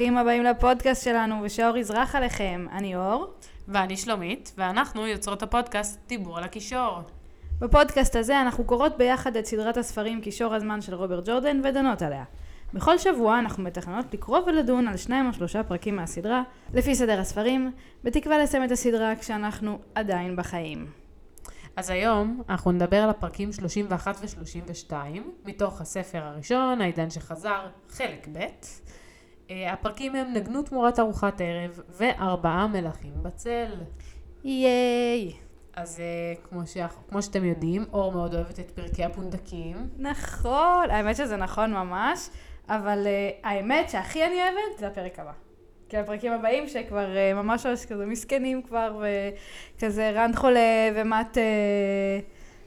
[0.00, 2.66] ברוכים הבאים לפודקאסט שלנו, ושאור יזרח עליכם.
[2.72, 3.26] אני אור.
[3.68, 6.98] ואני שלומית, ואנחנו יוצרות הפודקאסט דיבור על הקישור.
[7.58, 12.24] בפודקאסט הזה אנחנו קוראות ביחד את סדרת הספרים קישור הזמן של רוברט ג'ורדן ודנות עליה.
[12.74, 16.42] בכל שבוע אנחנו מתכננות לקרוא ולדון על שניים או שלושה פרקים מהסדרה,
[16.74, 17.72] לפי סדר הספרים,
[18.04, 20.86] בתקווה לסיים את הסדרה כשאנחנו עדיין בחיים.
[21.76, 24.92] אז היום אנחנו נדבר על הפרקים 31 ו-32,
[25.44, 28.38] מתוך הספר הראשון, העידן שחזר, חלק ב'.
[29.50, 33.72] אה, הפרקים הם נגנו תמורת ארוחת ערב וארבעה מלכים בצל.
[34.44, 35.32] ייי.
[35.76, 36.76] אז אה, כמו, ש...
[37.08, 39.76] כמו שאתם יודעים, אור מאוד אוהבת את פרקי הפונדקים.
[39.98, 42.28] נכון, האמת שזה נכון ממש,
[42.68, 45.32] אבל uh, האמת שהכי אני אוהבת זה הפרק הבא.
[45.88, 49.02] כי הפרקים הבאים שכבר ממש ממש כזה מסכנים כבר,
[49.76, 51.38] וכזה רנד חולה ומט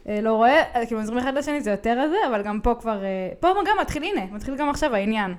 [0.05, 3.01] לא רואה, כאילו עוזרים אחד לשני זה יותר הזה, אבל גם פה כבר,
[3.39, 5.35] פה גם מתחיל, הנה, מתחיל גם עכשיו העניין.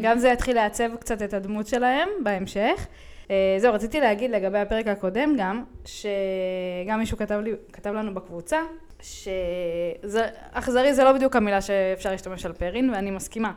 [0.00, 2.86] גם זה יתחיל לעצב קצת את הדמות שלהם בהמשך.
[3.24, 3.26] Uh,
[3.58, 8.58] זהו, רציתי להגיד לגבי הפרק הקודם גם, שגם מישהו כתב, לי, כתב לנו בקבוצה,
[9.02, 13.52] שאכזרי זה לא בדיוק המילה שאפשר להשתמש על פרין, ואני מסכימה.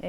[0.00, 0.04] Uh,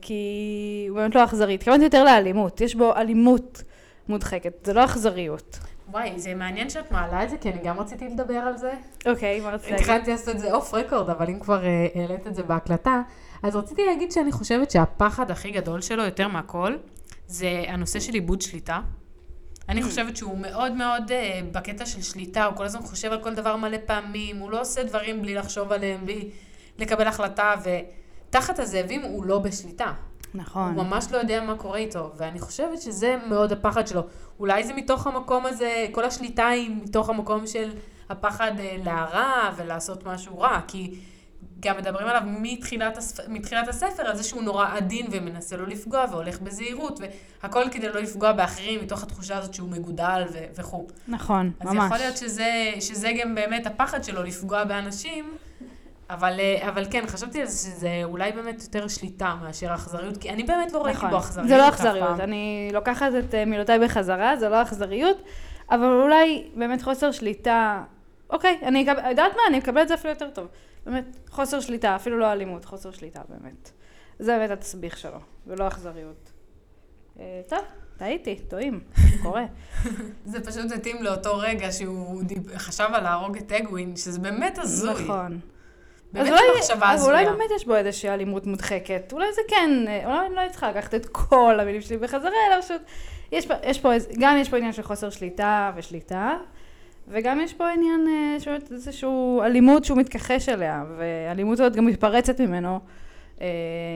[0.00, 3.62] כי הוא באמת לא אכזרי, התכוונתי יותר לאלימות, יש בו אלימות
[4.08, 5.58] מודחקת, זה לא אכזריות.
[5.94, 8.72] וואי, זה מעניין שאת מעלה את זה, כי אני גם רציתי לדבר על זה.
[9.06, 9.74] אוקיי, מה להגיד?
[9.74, 13.02] התחלתי לעשות את זה אוף רקורד, אבל אם כבר uh, העלית את זה בהקלטה,
[13.42, 16.76] אז רציתי להגיד שאני חושבת שהפחד הכי גדול שלו, יותר מהכל,
[17.26, 18.80] זה הנושא של איבוד שליטה.
[19.68, 19.84] אני Hmm.
[19.84, 23.56] חושבת שהוא מאוד מאוד uh, בקטע של שליטה, הוא כל הזמן חושב על כל דבר
[23.56, 26.30] מלא פעמים, הוא לא עושה דברים בלי לחשוב עליהם, בלי
[26.78, 27.54] לקבל החלטה,
[28.30, 29.92] ותחת הזאבים הוא לא בשליטה.
[30.34, 30.74] נכון.
[30.74, 34.02] הוא ממש לא יודע מה קורה איתו, ואני חושבת שזה מאוד הפחד שלו.
[34.40, 37.70] אולי זה מתוך המקום הזה, כל השליטה היא מתוך המקום של
[38.08, 40.94] הפחד אה, להרע ולעשות משהו רע, כי
[41.60, 43.28] גם מדברים עליו מתחילת, הספ...
[43.28, 47.00] מתחילת הספר, על זה שהוא נורא עדין ומנסה לא לפגוע והולך בזהירות,
[47.42, 50.38] והכל כדי לא לפגוע באחרים מתוך התחושה הזאת שהוא מגודל ו...
[50.56, 50.86] וכו'.
[51.08, 51.84] נכון, אז ממש.
[51.86, 55.36] יכול להיות שזה, שזה גם באמת הפחד שלו לפגוע באנשים,
[56.14, 60.30] אבל, אה, אבל כן, חשבתי על זה שזה אולי באמת יותר שליטה מאשר אכזריות, כי
[60.30, 61.48] אני באמת לא ראיתי בו אכזריות.
[61.48, 62.20] זה לא אכזריות.
[62.20, 65.22] אני לוקחת את אה, מילותיי בחזרה, זה לא אכזריות,
[65.70, 67.82] אבל אולי באמת חוסר שליטה,
[68.30, 70.46] אוקיי, אני אקבל, יודעת מה, אני אקבל את זה אפילו יותר טוב.
[70.86, 73.70] באמת, חוסר שליטה, אפילו לא אלימות, חוסר שליטה באמת.
[74.18, 76.32] זה באמת התסביך שלו, ולא אכזריות.
[77.18, 77.58] אה, טוב,
[77.96, 78.80] טעיתי, טועים,
[79.22, 79.44] קורה.
[80.32, 82.22] זה פשוט התאים לאותו רגע שהוא.
[82.56, 85.04] חשב על להרוג את אגווין, שזה באמת הזוי.
[85.04, 85.40] נכון.
[86.14, 87.36] באמת אולי, מחשבה אז אולי הזויה.
[87.36, 89.12] באמת יש בו איזושהי אלימות מודחקת.
[89.12, 92.60] אולי זה כן, אה, אולי אני לא צריכה לקחת את כל המילים שלי בחזרה, אלא
[92.60, 92.82] פשוט,
[93.32, 96.36] יש פה, יש פה, גם יש פה עניין של חוסר שליטה ושליטה,
[97.08, 99.08] וגם יש פה עניין אה, של איזושהי
[99.44, 102.80] אלימות שהוא מתכחש אליה, והאלימות הזאת גם מתפרצת ממנו
[103.40, 103.46] אה,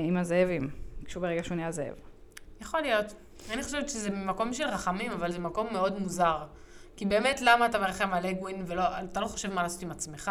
[0.09, 0.71] עם הזאבים,
[1.05, 1.95] כשהוא ברגע שהוא נהיה זאב.
[2.61, 3.15] יכול להיות.
[3.53, 6.39] אני חושבת שזה ממקום של רחמים, אבל זה מקום מאוד מוזר.
[6.97, 10.31] כי באמת, למה אתה מרחם על אגווין, ולא, אתה לא חושב מה לעשות עם עצמך,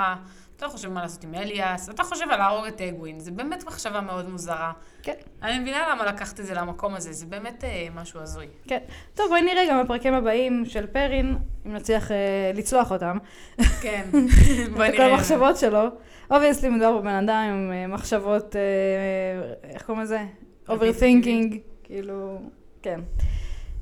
[0.58, 3.20] אתה לא חושב מה לעשות עם אליאס, אתה חושב על להרוג את אגווין.
[3.20, 4.72] זה באמת מחשבה מאוד מוזרה.
[5.04, 5.14] כן.
[5.44, 8.48] אני מבינה למה לקחת את זה למקום הזה, זה באמת אה, משהו הזוי.
[8.68, 8.80] כן.
[9.16, 13.18] טוב, בואי נראה גם בפרקים הבאים של פרין, אם נצליח אה, לצלוח אותם.
[13.82, 14.06] כן.
[14.90, 15.84] את כל המחשבות שלו.
[16.32, 20.20] obviously מדובר בבן אדם עם אה, מחשבות, אה, איך קוראים לזה?
[20.68, 22.40] overthinking, כאילו,
[22.82, 23.00] כן.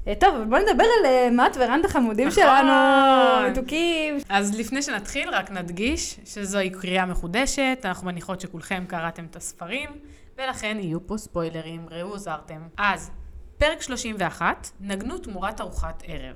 [0.07, 2.43] אה, טוב, בוא נדבר על אה, מאט ורנד החמודים נכון.
[2.43, 4.17] שלנו, מתוקים.
[4.29, 9.89] אז לפני שנתחיל, רק נדגיש שזוהי קריאה מחודשת, אנחנו מניחות שכולכם קראתם את הספרים,
[10.37, 12.61] ולכן יהיו פה ספוילרים, ראו הוזהרתם.
[12.77, 13.11] אז,
[13.57, 16.35] פרק 31, נגנו תמורת ארוחת ערב.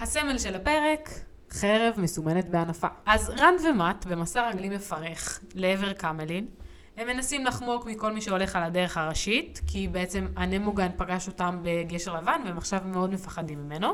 [0.00, 1.10] הסמל של הפרק,
[1.50, 2.88] חרב מסומנת בענפה.
[3.06, 6.46] אז רנד ומט, במסע רגלי מפרך לעבר קמלין,
[6.98, 12.16] הם מנסים לחמוק מכל מי שהולך על הדרך הראשית, כי בעצם הנמוגן פגש אותם בגשר
[12.16, 13.92] לבן, והם עכשיו מאוד מפחדים ממנו.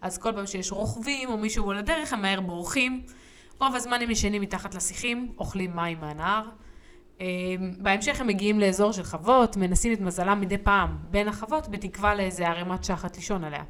[0.00, 3.02] אז כל פעם שיש רוכבים או מישהו על הדרך, הם מהר בורחים.
[3.60, 6.42] רוב הזמן הם ישנים מתחת לשיחים, אוכלים מים מהנהר.
[7.20, 7.26] אה,
[7.78, 12.48] בהמשך הם מגיעים לאזור של חוות, מנסים את מזלם מדי פעם בין החוות, בתקווה לאיזה
[12.48, 13.62] ערימת שחת לישון עליה.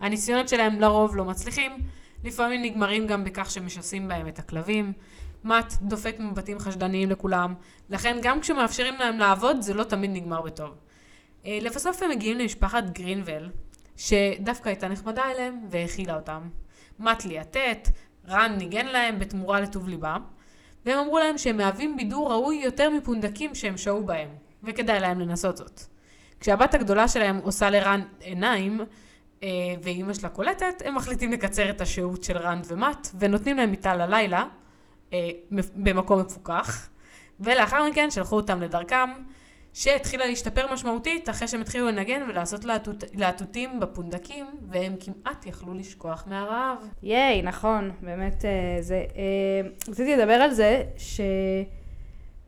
[0.00, 1.72] הניסיונות שלהם לרוב לא מצליחים,
[2.24, 4.92] לפעמים נגמרים גם בכך שמשסים בהם את הכלבים.
[5.46, 7.54] מאט דופק מבטים חשדניים לכולם,
[7.90, 10.74] לכן גם כשמאפשרים להם לעבוד, זה לא תמיד נגמר בטוב.
[11.46, 13.50] אה, לבסוף הם מגיעים למשפחת גרינבל,
[13.96, 16.48] שדווקא הייתה נחמדה אליהם והאכילה אותם.
[16.98, 17.88] מאט ליאטט,
[18.28, 20.22] רן ניגן להם בתמורה לטוב ליבם,
[20.86, 24.28] והם אמרו להם שהם מהווים בידור ראוי יותר מפונדקים שהם שהו בהם,
[24.62, 25.80] וכדאי להם לנסות זאת.
[26.40, 28.80] כשהבת הגדולה שלהם עושה לרן עיניים,
[29.42, 29.48] אה,
[29.82, 34.44] ואימא שלה קולטת, הם מחליטים לקצר את השהות של רן ומט, ונותנים להם מיטה ללילה,
[35.12, 35.30] אה,
[35.76, 36.88] במקום מפוקח,
[37.40, 39.10] ולאחר מכן שלחו אותם לדרכם,
[39.72, 46.24] שהתחילה להשתפר משמעותית אחרי שהם התחילו לנגן ולעשות להטוט- להטוטים בפונדקים, והם כמעט יכלו לשכוח
[46.26, 46.78] מהרעב.
[47.02, 49.04] ייי, נכון, באמת אה, זה...
[49.16, 50.82] אה, רציתי לדבר על זה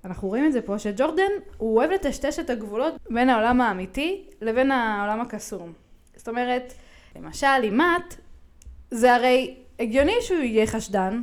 [0.05, 1.23] שאנחנו רואים את זה פה, שג'ורדן,
[1.59, 5.73] הוא אוהב לטשטש את הגבולות בין העולם האמיתי לבין העולם הקסום.
[6.17, 6.73] זאת אומרת,
[7.17, 8.15] למשל, עם מאט,
[8.91, 11.23] זה הרי הגיוני שהוא יהיה חשדן,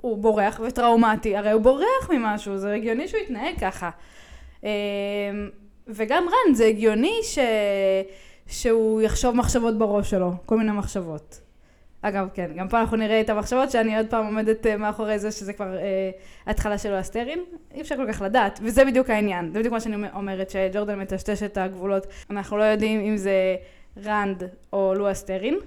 [0.00, 3.90] הוא בורח וטראומטי, הרי הוא בורח ממשהו, זה הגיוני שהוא יתנהג ככה.
[4.64, 4.70] אה,
[5.86, 7.38] וגם רן, זה הגיוני ש...
[8.46, 11.40] שהוא יחשוב מחשבות בראש שלו, כל מיני מחשבות.
[12.02, 15.30] אגב, כן, גם פה אנחנו נראה את המחשבות שאני עוד פעם עומדת אה, מאחורי זה,
[15.30, 16.10] שזה כבר אה,
[16.46, 17.40] התחלה של הסטרין.
[17.74, 19.50] אי אפשר כל כך לדעת, וזה בדיוק העניין.
[19.52, 22.06] זה בדיוק מה שאני אומרת, שג'ורדן מטשטש את הגבולות.
[22.30, 23.56] אנחנו לא יודעים אם זה
[24.04, 24.42] רנד
[24.72, 25.58] או לואו אסטרין,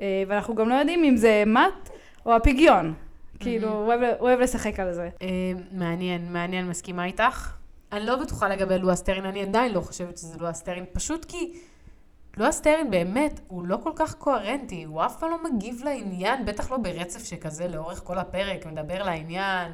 [0.00, 1.90] אה, ואנחנו גם לא יודעים אם זה מאט
[2.26, 2.94] או הפיגיון.
[3.40, 5.08] כאילו, הוא אוהב, לשחק על זה.
[5.22, 5.28] אה,
[5.72, 7.52] מעניין, מעניין, מסכימה איתך.
[7.92, 11.52] אני לא בטוחה לגבי לואו סטרין, אני עדיין לא חושבת שזה לואו סטרין, פשוט כי
[12.36, 16.70] לואו סטרין באמת, הוא לא כל כך קוהרנטי, הוא אף פעם לא מגיב לעניין, בטח
[16.70, 19.72] לא ברצף שכזה לאורך כל הפרק, מדבר לעניין,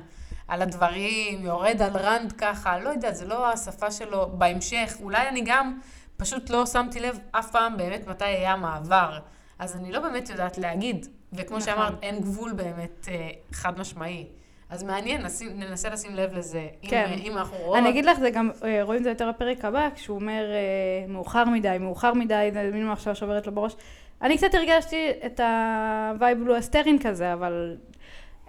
[0.48, 4.96] על הדברים, יורד על רנד ככה, לא יודעת, זה לא השפה שלו בהמשך.
[5.02, 5.78] אולי אני גם
[6.16, 9.18] פשוט לא שמתי לב אף פעם באמת מתי היה המעבר.
[9.58, 11.60] אז אני לא באמת יודעת להגיד, וכמו נכון.
[11.60, 14.26] שאמרת, אין גבול באמת אה, חד משמעי.
[14.70, 16.68] אז מעניין, נשים, ננסה לשים לב לזה.
[16.82, 17.10] כן.
[17.14, 17.78] אם, אם אנחנו רואות...
[17.78, 21.06] אני אגיד לך, זה גם, אה, רואים את זה יותר בפרק הבא, כשהוא אומר אה,
[21.08, 23.76] מאוחר מדי, מאוחר מדי, זה מין מחשבה שעוברת לו בראש.
[24.22, 27.76] אני קצת הרגשתי את ה vibe בלו אסטרין כזה, אבל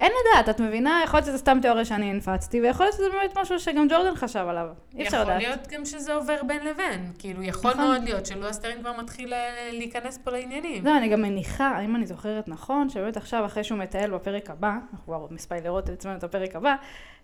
[0.04, 1.02] אין לדעת, את מבינה?
[1.04, 4.46] יכול להיות שזה סתם תיאוריה שאני המצאתי, ויכול להיות שזה באמת משהו שגם ג'ורדן חשב
[4.50, 4.68] עליו.
[4.96, 5.42] אי אפשר לדעת.
[5.42, 7.12] יכול להיות גם שזה עובר בין לבין.
[7.20, 7.86] כאילו, יכול נכון.
[7.86, 10.86] מאוד להיות שלואו סטרין כבר מתחיל אה, להיכנס פה לעניינים.
[10.86, 14.72] לא, אני גם מניחה, אם אני זוכרת נכון, שבאמת עכשיו, אחרי שהוא מטייל בפרק הבא,
[14.72, 16.76] אנחנו כבר מספיילרות את עצמנו את הפרק הבא,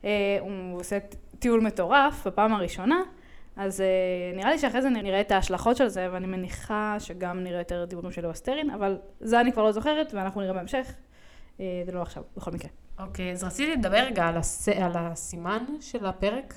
[0.05, 0.97] אה, הוא עושה
[1.39, 3.01] טיול מטורף בפעם הראשונה,
[3.57, 3.87] אז אה,
[4.35, 8.11] נראה לי שאחרי זה נראה את ההשלכות של זה, ואני מניחה שגם נראה יותר דיבורים
[8.11, 10.93] של לואו סטרין, אבל זה אני כבר לא זוכרת, ואנחנו נראה בהמשך.
[11.59, 12.69] אה, זה לא עכשיו, בכל מקרה.
[12.99, 14.69] אוקיי, אז רציתי לדבר רגע על, הס...
[14.69, 16.53] על הסימן של הפרק.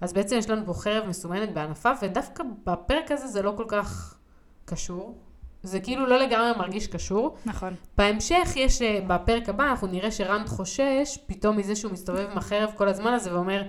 [0.00, 4.18] אז בעצם יש לנו פה חרב מסומנת בענפה, ודווקא בפרק הזה זה לא כל כך
[4.64, 5.18] קשור.
[5.62, 7.36] זה כאילו לא לגמרי מרגיש קשור.
[7.46, 7.74] נכון.
[7.98, 12.70] בהמשך יש, אה, בפרק הבא, אנחנו נראה שרנד חושש פתאום מזה שהוא מסתובב עם החרב
[12.76, 13.62] כל הזמן הזה ואומר,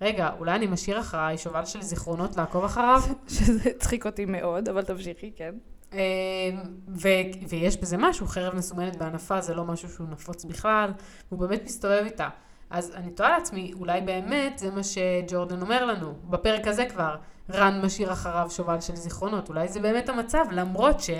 [0.00, 3.00] רגע, אולי אני משאיר אחריי שובל של זיכרונות לעקוב אחריו?
[3.34, 5.54] שזה הצחיק אותי מאוד, אבל תמשיכי, כן.
[5.94, 10.92] אה, ו- ויש בזה משהו, חרב מסומנת בענפה זה לא משהו שהוא נפוץ בכלל,
[11.28, 12.28] הוא באמת מסתובב איתה.
[12.70, 17.16] אז אני תוהה לעצמי, אולי באמת זה מה שג'ורדן אומר לנו, בפרק הזה כבר,
[17.50, 21.10] רן משאיר אחריו שובל של זיכרונות, אולי זה באמת המצב, למרות ש,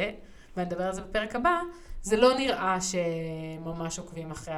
[0.56, 1.60] ואני אדבר על זה בפרק הבא,
[2.02, 4.54] זה לא נראה שממש עוקבים אחרי,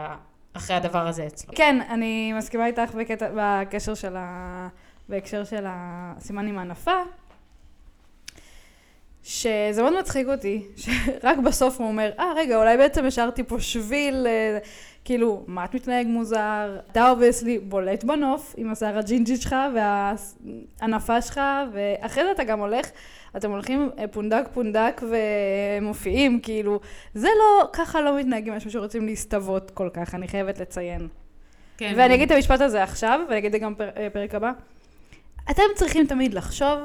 [0.53, 1.55] אחרי הדבר הזה אצלו.
[1.55, 4.69] כן, אני מסכימה איתך בקטע, בקשר של ה...
[5.09, 6.97] בהקשר של הסימן עם הענפה,
[9.28, 14.26] שזה מאוד מצחיק אותי, שרק בסוף הוא אומר, אה, רגע, אולי בעצם השארתי פה שביל,
[14.26, 14.58] אה,
[15.05, 16.78] כאילו, מה אתה מתנהג מוזר?
[16.93, 21.40] אתה obviously בולט בנוף עם השיער הג'ינג'י שלך והענפה שלך,
[21.73, 22.90] ואחרי זה אתה גם הולך,
[23.37, 25.02] אתם הולכים אה, פונדק פונדק
[25.81, 26.81] ומופיעים, כאילו,
[27.14, 31.08] זה לא, ככה לא מתנהגים משהו שרוצים להסתוות כל כך, אני חייבת לציין.
[31.79, 34.53] כן, ואני אגיד את המשפט הזה עכשיו, ואני אגיד את זה גם בפרק הבא.
[35.51, 36.79] אתם צריכים תמיד לחשוב,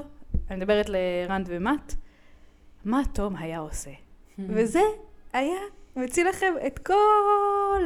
[0.50, 1.94] אני מדברת לרנד ומט,
[2.86, 3.92] מה תום היה עושה.
[4.40, 4.82] וזה
[5.34, 5.60] היה
[5.96, 7.84] מציל לכם את כל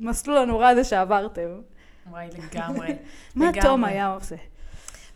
[0.00, 1.60] המסלול הנורא הזה שעברתם.
[2.10, 2.88] וואי, לגמרי.
[3.34, 3.50] מה.
[3.60, 4.36] תום היה עושה.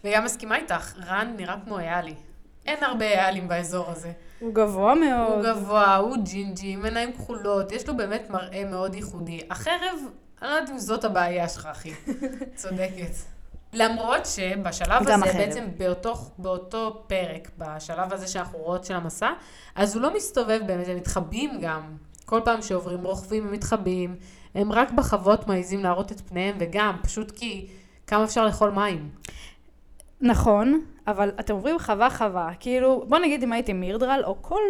[0.05, 2.15] וגם מסכימה איתך, רן נראה כמו איילי.
[2.67, 4.13] אין הרבה איילים באזור הזה.
[4.41, 5.33] הוא גבוה מאוד.
[5.33, 9.41] הוא גבוה, הוא ג'ינג'י, עם עיניים כחולות, יש לו באמת מראה מאוד ייחודי.
[9.51, 9.99] החרב,
[10.43, 11.93] אני לא יודעת אם זאת הבעיה שלך, אחי.
[12.55, 13.34] צודקת.
[13.75, 15.37] למרות שבשלב הזה, החרב.
[15.37, 19.31] בעצם באותו, באותו פרק, בשלב הזה שאנחנו רואות של המסע,
[19.75, 21.97] אז הוא לא מסתובב באמת, הם מתחבאים גם.
[22.25, 24.17] כל פעם שעוברים רוכבים הם מתחבאים,
[24.55, 27.67] הם רק בחוות מעיזים להראות את פניהם, וגם, פשוט כי
[28.07, 29.11] כמה אפשר לאכול מים.
[30.21, 34.63] נכון, אבל אתם עוברים חווה חווה, כאילו, בוא נגיד אם הייתי מירדרל, או כל,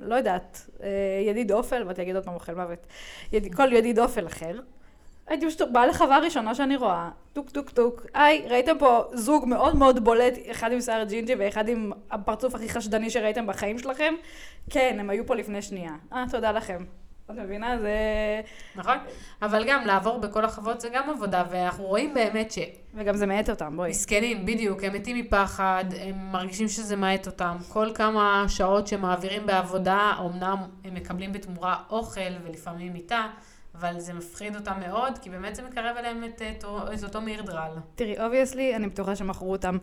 [0.00, 0.88] לא יודעת, אה,
[1.26, 2.86] ידיד אופל, באתי להגיד עוד פעם אוכל מוות,
[3.32, 4.58] יד, כל ידיד אופל אחר,
[5.28, 9.76] הייתי פשוט באה לחווה ראשונה שאני רואה, טוק טוק טוק, היי, ראיתם פה זוג מאוד
[9.76, 14.14] מאוד בולט, אחד עם שיער ג'ינג'י ואחד עם הפרצוף הכי חשדני שראיתם בחיים שלכם?
[14.70, 15.92] כן, הם היו פה לפני שנייה.
[16.12, 16.84] אה, תודה לכם.
[17.30, 17.78] את מבינה?
[17.78, 17.90] זה...
[18.76, 18.96] נכון?
[19.42, 22.58] אבל גם לעבור בכל החוות זה גם עבודה, ואנחנו רואים באמת ש...
[22.94, 23.90] וגם זה מאט אותם, בואי.
[23.90, 27.56] מסכנים, בדיוק, הם מתים מפחד, הם מרגישים שזה מאט אותם.
[27.68, 33.26] כל כמה שעות שמעבירים בעבודה, אמנם הם מקבלים בתמורה אוכל ולפעמים מיטה,
[33.74, 37.70] אבל זה מפחיד אותם מאוד, כי באמת זה מקרב אליהם את, את, את אותו מירדרל.
[37.94, 39.78] תראי, obviously, אני בטוחה שמכרו אותם,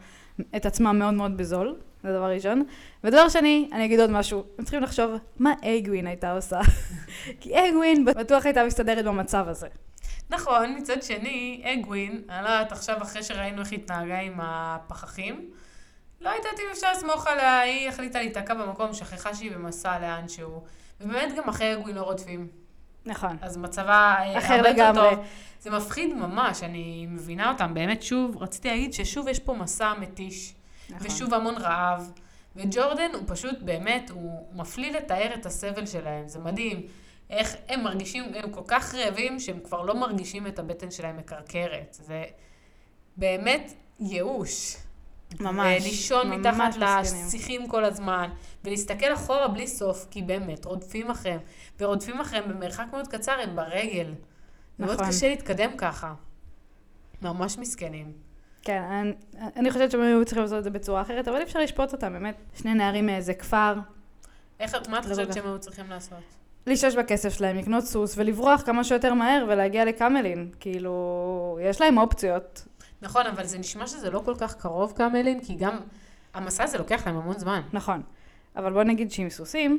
[0.56, 2.64] את עצמם מאוד מאוד בזול, זה דבר ראשון.
[3.04, 6.60] ודבר שני, אני אגיד עוד משהו, הם צריכים לחשוב מה אגווין הייתה עושה.
[7.42, 9.68] כי אגווין בטוח הייתה מסתדרת במצב הזה.
[10.30, 15.52] נכון, מצד שני, אגווין, אני לא יודעת עכשיו אחרי שראינו איך התנהגה עם הפחחים,
[16.22, 20.64] לא יודעת אם אפשר לסמוך עליה, היא החליטה להיתקע במקום, שכחה שהיא במסע לאנשהו.
[21.02, 22.65] ובאמת גם אחרי אגווין לא רודפים.
[23.06, 23.38] נכון.
[23.42, 25.16] אז מצבה אה, אחר לגמרי.
[25.16, 25.26] טוב.
[25.62, 27.74] זה מפחיד ממש, אני מבינה אותם.
[27.74, 30.54] באמת, שוב, רציתי להגיד ששוב יש פה מסע מתיש,
[30.90, 31.08] נכון.
[31.08, 32.12] ושוב המון רעב.
[32.56, 36.28] וג'ורדן הוא פשוט, באמת, הוא מפליא לתאר את הסבל שלהם.
[36.28, 36.82] זה מדהים.
[37.30, 41.98] איך הם מרגישים, הם כל כך רעבים שהם כבר לא מרגישים את הבטן שלהם מקרקרת.
[42.02, 42.24] זה
[43.18, 44.76] באמת ייאוש.
[45.40, 47.02] ממש, ולישון ממש מתחת.
[47.02, 48.30] לשיחים כל הזמן,
[48.64, 51.40] ולהסתכל אחורה בלי סוף, כי באמת, רודפים אחריהם.
[51.80, 54.14] ורודפים אחריהם במרחק מאוד קצר, הם ברגל.
[54.78, 55.08] זה מאוד נכון.
[55.08, 56.14] קשה להתקדם ככה.
[57.22, 58.12] ממש מסכנים.
[58.62, 59.14] כן, אני,
[59.56, 62.14] אני חושבת שהם היו צריכים לעשות את זה בצורה אחרת, אבל אי אפשר לשפוט אותם,
[62.14, 62.36] באמת.
[62.56, 63.76] שני נערים מאיזה כפר,
[64.60, 65.34] איך, מה את לא חושבת.
[65.34, 66.20] שהם היו צריכים לעשות?
[66.68, 70.50] לשלוש בכסף שלהם, לקנות סוס ולברוח כמה שיותר מהר ולהגיע לקמלין.
[70.60, 72.68] כאילו, יש להם אופציות.
[73.06, 75.78] נכון, אבל זה נשמע שזה לא כל כך קרוב קאמלין, כי גם
[76.34, 77.62] המסע הזה לוקח להם המון זמן.
[77.74, 78.02] נכון.
[78.56, 79.78] אבל בוא נגיד שעם סוסים,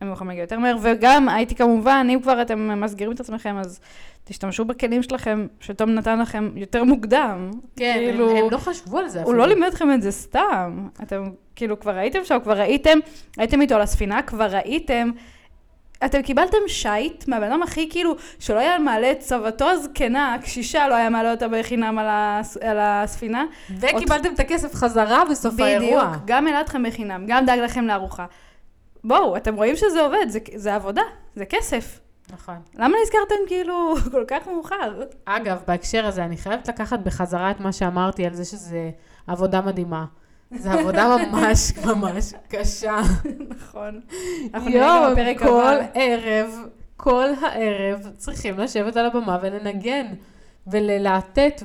[0.00, 3.80] הם יכולים להגיע יותר מהר, וגם הייתי כמובן, אם כבר אתם מסגירים את עצמכם, אז
[4.24, 7.50] תשתמשו בכלים שלכם, שתום נתן לכם יותר מוקדם.
[7.76, 9.38] כן, כאילו, הם, הם לא חשבו על זה הוא אפילו.
[9.38, 10.88] לא לימד אתכם את זה סתם.
[11.02, 11.24] אתם
[11.56, 12.98] כאילו כבר הייתם שם, כבר ראיתם,
[13.36, 15.10] הייתם איתו על הספינה, כבר ראיתם.
[16.04, 20.94] אתם קיבלתם שיט מהבן אדם הכי כאילו, שלא היה מעלה את צוותו הזקנה, הקשישה, לא
[20.94, 23.44] היה מעלה אותה בחינם על, הס, על הספינה.
[23.80, 26.04] וקיבלתם את הכסף חזרה בסוף האירוע.
[26.04, 28.26] בדיוק, גם העלה אתכם בחינם, גם דאג לכם לארוחה.
[29.04, 31.02] בואו, אתם רואים שזה עובד, זה, זה עבודה,
[31.34, 32.00] זה כסף.
[32.32, 32.54] נכון.
[32.74, 35.02] למה נזכרתם כאילו כל כך מאוחר?
[35.24, 38.90] אגב, בהקשר הזה, אני חייבת לקחת בחזרה את מה שאמרתי על זה שזה
[39.26, 40.04] עבודה מדהימה.
[40.58, 43.00] זו עבודה ממש ממש קשה.
[43.48, 44.00] נכון.
[44.54, 45.86] אנחנו יואו, בפרק כל הבא.
[45.94, 46.50] ערב,
[46.96, 50.06] כל הערב צריכים לשבת על הבמה ולנגן,
[50.66, 51.62] וללהטט,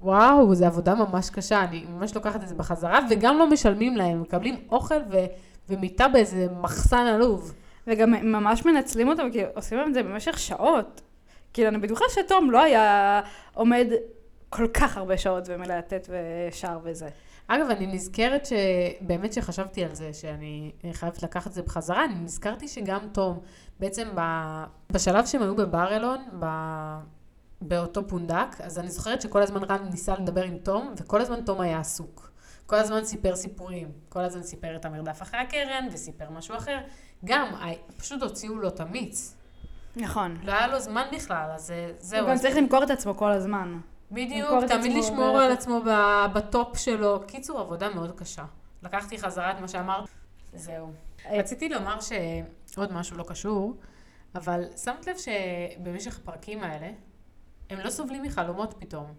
[0.00, 4.22] ווואו, זו עבודה ממש קשה, אני ממש לוקחת את זה בחזרה, וגם לא משלמים להם,
[4.22, 5.16] מקבלים אוכל ו...
[5.68, 7.54] ומיטה באיזה מחסן עלוב.
[7.86, 11.00] וגם ממש מנצלים אותם, כי עושים להם את זה במשך שעות.
[11.52, 13.20] כאילו, אני בטוחה שתום לא היה
[13.54, 13.86] עומד
[14.48, 17.08] כל כך הרבה שעות ומלהטט ושר וזה.
[17.46, 22.68] אגב, אני נזכרת שבאמת שחשבתי על זה, שאני חייבת לקחת את זה בחזרה, אני נזכרתי
[22.68, 23.40] שגם תום,
[23.80, 24.20] בעצם ב...
[24.92, 26.46] בשלב שהם היו בבר אלון, ב...
[27.60, 31.60] באותו פונדק, אז אני זוכרת שכל הזמן רן ניסה לדבר עם תום, וכל הזמן תום
[31.60, 32.30] היה עסוק.
[32.66, 36.78] כל הזמן סיפר סיפורים, כל הזמן סיפר את המרדף אחרי הקרן, וסיפר משהו אחר.
[37.24, 37.46] גם,
[37.96, 39.36] פשוט הוציאו לו את המיץ.
[39.96, 40.38] נכון.
[40.42, 42.20] לא היה לו זמן בכלל, אז זהו.
[42.20, 43.80] הוא גם צריך למכור את עצמו כל הזמן.
[44.14, 45.80] בדיוק, תמיד לשמור על עצמו
[46.32, 47.20] בטופ שלו.
[47.26, 48.44] קיצור, עבודה מאוד קשה.
[48.82, 50.08] לקחתי חזרה את מה שאמרת,
[50.52, 50.92] זהו.
[51.26, 51.98] אה, רציתי לומר
[52.66, 53.76] שעוד משהו לא קשור,
[54.34, 56.90] אבל שמת לב שבמשך הפרקים האלה,
[57.70, 59.14] הם לא סובלים מחלומות פתאום.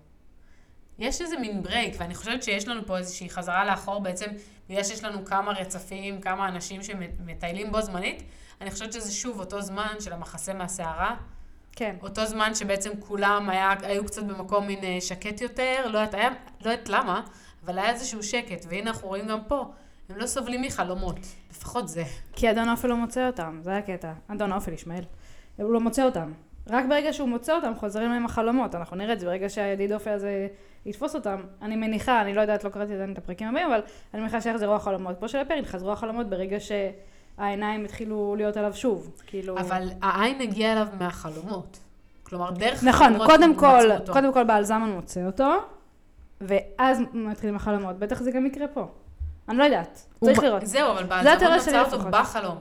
[0.99, 4.25] יש איזה מין break, ואני חושבת שיש לנו פה איזושהי חזרה לאחור בעצם,
[4.69, 8.23] בגלל שיש לנו כמה רצפים, כמה אנשים שמטיילים בו זמנית,
[8.61, 11.15] אני חושבת שזה שוב אותו זמן של המחסה מהסערה,
[11.75, 11.95] כן.
[12.01, 16.29] אותו זמן שבעצם כולם היה, היו קצת במקום מין אה, שקט יותר, לא יודעת, היה,
[16.65, 17.21] לא יודעת למה,
[17.65, 19.65] אבל היה איזשהו שקט, והנה אנחנו רואים גם פה,
[20.09, 21.19] הם לא סובלים מחלומות,
[21.51, 22.03] לפחות זה.
[22.33, 24.13] כי אדון אופל לא מוצא אותם, זה הקטע.
[24.27, 25.03] אדון אופל, ישמעאל.
[25.57, 26.31] הוא לא מוצא אותם.
[26.69, 28.75] רק ברגע שהוא מוצא אותם, חוזרים להם החלומות.
[28.75, 30.47] אנחנו נראה את זה ברגע שהידיד אופל הזה
[30.85, 31.41] יתפוס אותם.
[31.61, 33.81] אני מניחה, אני לא יודעת, לא קראתי עדיין את הפרקים הבאים, אבל
[34.13, 35.17] אני מניחה שיחזרו החלומות.
[35.17, 36.59] כמו שלפרין חזרו החלומות ברגע
[37.37, 39.11] שהעיניים התחילו להיות עליו שוב.
[39.27, 39.57] כאילו...
[39.57, 41.79] אבל העין הגיעה אליו מהחלומות.
[42.23, 44.13] כלומר, דרך נכון, קודם כל, אותו.
[44.13, 45.53] קודם כל בעל זמן מוצא אותו,
[46.41, 47.99] ואז מתחילים החלומות.
[47.99, 48.87] בטח זה גם יקרה פה.
[49.49, 50.65] אני לא יודעת, צריך לראות.
[50.65, 52.09] זהו, אבל זה בעזרון התיאוריה שלי מצא אותו.
[52.11, 52.57] בחלום.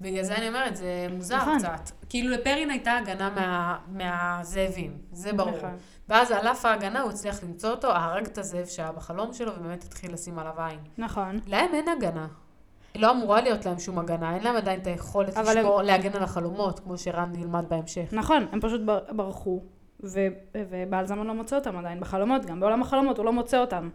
[0.00, 1.58] בגלל זה אני אומרת, זה מוזר נכון.
[1.58, 1.90] קצת.
[2.08, 5.56] כאילו לפרין הייתה הגנה מה- מהזאבים, זה ברור.
[5.56, 5.76] נכון.
[6.08, 9.84] ואז על אף ההגנה הוא הצליח למצוא אותו, הרג את הזאב שהיה בחלום שלו, ובאמת
[9.84, 10.78] התחיל לשים עליו עין.
[10.98, 11.40] נכון.
[11.46, 12.26] להם אין הגנה.
[12.94, 16.80] לא אמורה להיות להם שום הגנה, אין להם עדיין את היכולת לשמור, להגן על החלומות,
[16.80, 18.08] כמו שרן נלמד בהמשך.
[18.12, 19.60] נכון, הם פשוט בר- ברחו,
[20.04, 23.90] ו- ובעל זמן לא מוצא אותם עדיין בחלומות, גם בעולם החלומות הוא לא מוצא אותם,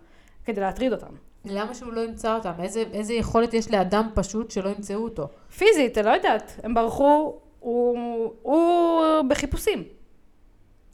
[0.46, 1.14] כדי להטריד אותם.
[1.46, 2.52] למה שהוא לא ימצא אותם?
[2.60, 5.28] איזה, איזה יכולת יש לאדם פשוט שלא ימצאו אותו?
[5.58, 7.98] פיזית, אני לא יודעת, הם ברחו, הוא,
[8.42, 9.84] הוא בחיפושים.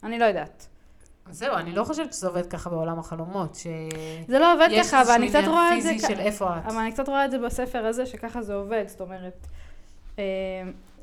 [0.02, 0.68] אני לא יודעת.
[1.34, 3.66] זהו, אני לא חושבת שזה עובד ככה בעולם החלומות, ש...
[4.28, 6.10] זה לא עובד יש ככה, אבל אני איזשהו קצת עניין רואה את זה פיזי כ-
[6.10, 6.66] של איפה את.
[6.66, 9.46] אבל אני קצת רואה את זה בספר הזה, שככה זה עובד, זאת אומרת,
[10.18, 10.24] אה,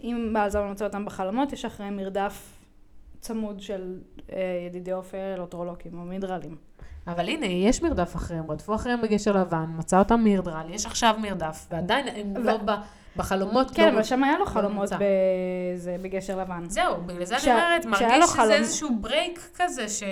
[0.03, 2.57] אם בעל זמן מוצא אותם בחלומות, יש אחריהם מרדף
[3.21, 3.99] צמוד של
[4.31, 4.37] אה,
[4.67, 6.55] ידידי אופל או טרולוקים או מידרלים.
[7.07, 11.67] אבל הנה, יש מרדף אחריהם, רדפו אחריהם בגשר לבן, מצא אותם מירדרל, יש עכשיו מרדף,
[11.71, 12.71] ועדיין הם ו- לא ב...
[13.17, 13.93] בחלומות כן, לא...
[13.93, 14.97] אבל שם היה לו לא חלומות נמצא.
[15.75, 16.69] בזה, בגשר לבן.
[16.69, 20.03] זהו, בגלל זה כשה- אני אומרת, מרגיש שזה חלום- איזשהו break כזה, ש...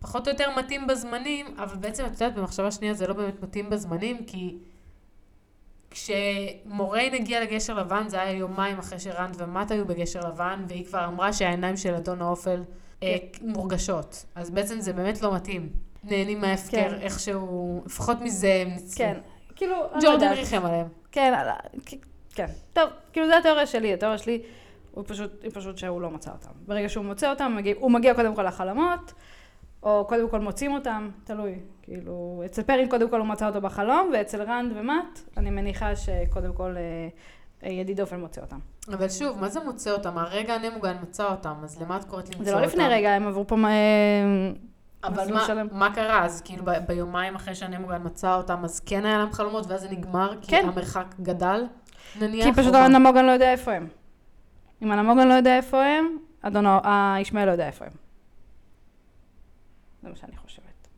[0.00, 3.70] פחות או יותר מתאים בזמנים, אבל בעצם את יודעת, במחשבה שנייה זה לא באמת מתאים
[3.70, 4.56] בזמנים, כי
[5.96, 11.04] כשמוריין הגיע לגשר לבן, זה היה יומיים אחרי שרנד ומט היו בגשר לבן, והיא כבר
[11.04, 12.62] אמרה שהעיניים של אדון האופל
[13.02, 14.24] אה, מורגשות.
[14.34, 15.68] אז בעצם זה באמת לא מתאים.
[16.04, 17.00] נהנים מההפקר, כן.
[17.00, 18.96] איכשהו, לפחות מזה הם ניצלו.
[18.96, 19.18] כן,
[19.56, 20.32] כאילו, ג'ורדן.
[20.32, 20.86] ריחם עליהם.
[21.12, 21.48] כן, על
[22.34, 22.46] כן.
[22.72, 24.42] טוב, כאילו זו התיאוריה שלי, התיאוריה שלי
[24.92, 26.50] הוא פשוט, היא פשוט שהוא לא מצא אותם.
[26.66, 29.12] ברגע שהוא מוצא אותם, מגיע, הוא מגיע קודם כל לחלומות,
[29.86, 31.54] או קודם כל מוצאים אותם, תלוי.
[31.82, 36.52] כאילו, אצל פרין קודם כל הוא מצא אותו בחלום, ואצל רנד ומט, אני מניחה שקודם
[36.52, 37.08] כל אה,
[37.64, 38.58] אה, ידיד אופן מוצא אותם.
[38.88, 40.18] אבל שוב, מה זה מוצא אותם?
[40.18, 42.44] הרגע הנמוגן מצא אותם, אז למה את קוראת למצוא אותם?
[42.44, 43.56] זה לא לפני רגע, הם עברו פה...
[43.64, 43.70] אה,
[45.04, 45.66] אבל מה, שלם.
[45.72, 46.24] מה קרה?
[46.24, 49.88] אז כאילו ב- ביומיים אחרי שהנמוגן מצא אותם, אז כן היה להם חלומות, ואז זה
[49.90, 50.34] נגמר?
[50.40, 50.64] כי כן.
[50.68, 51.64] המרחק גדל?
[52.20, 52.46] נניח?
[52.46, 52.74] כי פשוט?
[52.74, 53.88] הנמוגן לא יודע איפה הם.
[54.82, 58.05] אם הנמוגן לא יודע איפה הם, אדון הישמעאל לא יודע איפה הם.
[60.06, 60.88] זה מה שאני חושבת.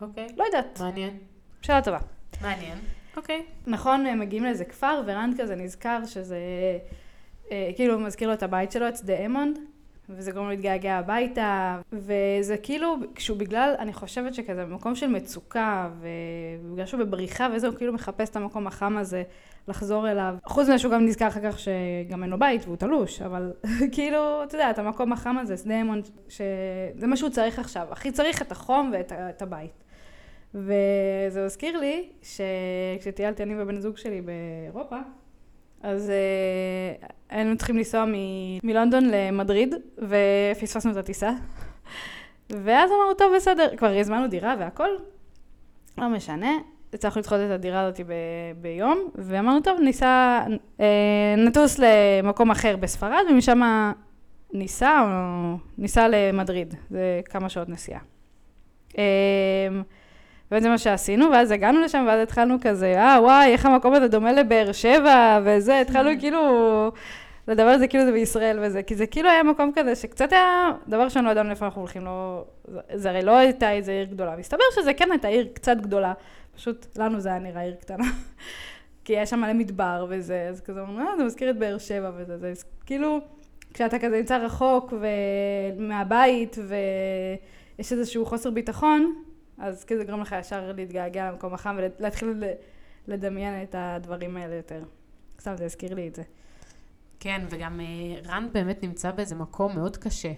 [0.00, 1.18] אוקיי, לא יודעת, מעניין.
[1.62, 1.98] שאלה טובה.
[2.42, 2.78] מעניין.
[3.16, 3.46] אוקיי.
[3.66, 6.38] נכון, הם מגיעים לאיזה כפר, ורנד כזה נזכר שזה,
[7.50, 9.58] אה, כאילו הוא מזכיר לו את הבית שלו, את שדה אמונד,
[10.16, 16.86] וזה גורם להתגעגע הביתה, וזה כאילו, כשהוא בגלל, אני חושבת שכזה במקום של מצוקה, ובגלל
[16.86, 19.22] שהוא בבריחה וזה, הוא כאילו מחפש את המקום החם הזה,
[19.68, 20.34] לחזור אליו.
[20.44, 23.52] חוץ מזה שהוא גם נזכר אחר כך שגם אין לו בית והוא תלוש, אבל
[23.92, 27.86] כאילו, אתה יודע, את המקום החם הזה, שדה אמונד, שזה מה שהוא צריך עכשיו.
[27.90, 29.84] הכי צריך את החום ואת את הבית.
[30.54, 34.96] וזה מזכיר לי שכשטיילתי אני ובן הזוג שלי באירופה,
[35.82, 41.30] אז אה, היינו צריכים לנסוע מ- מלונדון למדריד, ופספסנו את הטיסה.
[42.50, 44.88] ואז אמרנו, טוב, בסדר, כבר הזמנו דירה והכל,
[45.98, 46.50] לא משנה.
[46.94, 48.12] הצלחנו לדחות את הדירה הזאת ב-
[48.60, 50.40] ביום, ואמרנו, טוב, ניסע,
[50.80, 53.60] אה, נטוס למקום אחר בספרד, ומשם
[54.52, 58.00] ניסע, או ניסע למדריד, זה כמה שעות נסיעה.
[58.98, 59.02] אה,
[60.52, 64.32] וזה מה שעשינו, ואז הגענו לשם, ואז התחלנו כזה, אה, וואי, איך המקום הזה דומה
[64.32, 66.40] לבאר שבע, וזה, התחלנו כאילו
[67.48, 70.70] לדבר על זה כאילו זה בישראל וזה, כי זה כאילו היה מקום כזה שקצת היה,
[70.88, 72.44] דבר ראשון לא ידענו לאיפה אנחנו הולכים, לא,
[72.94, 76.12] זה- הרי לא הייתה איזה עיר גדולה, מסתבר שזה כן הייתה עיר קצת גדולה,
[76.56, 78.04] פשוט לנו זה היה נראה עיר קטנה.
[79.04, 82.10] כי היה שם מלא מדבר וזה, אז כזה אומרים, אה, זה מזכיר את באר שבע
[82.16, 82.52] וזה, זה
[82.86, 83.18] כאילו,
[83.74, 85.06] כשאתה כזה נמצא רחוק ו-
[85.78, 86.56] מהבית
[87.78, 89.14] ויש איזשהו חוסר ביטחון,
[89.60, 92.42] אז כאילו זה גורם לך ישר להתגעגע למקום החם ולהתחיל
[93.06, 94.82] לדמיין את הדברים האלה יותר.
[95.40, 96.22] סתם, זה הזכיר לי את זה.
[97.20, 100.32] כן, וגם אה, רנד באמת נמצא באיזה מקום מאוד קשה.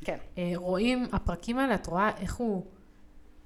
[0.00, 0.16] כן.
[0.38, 2.66] אה, רואים, הפרקים האלה, את רואה איך הוא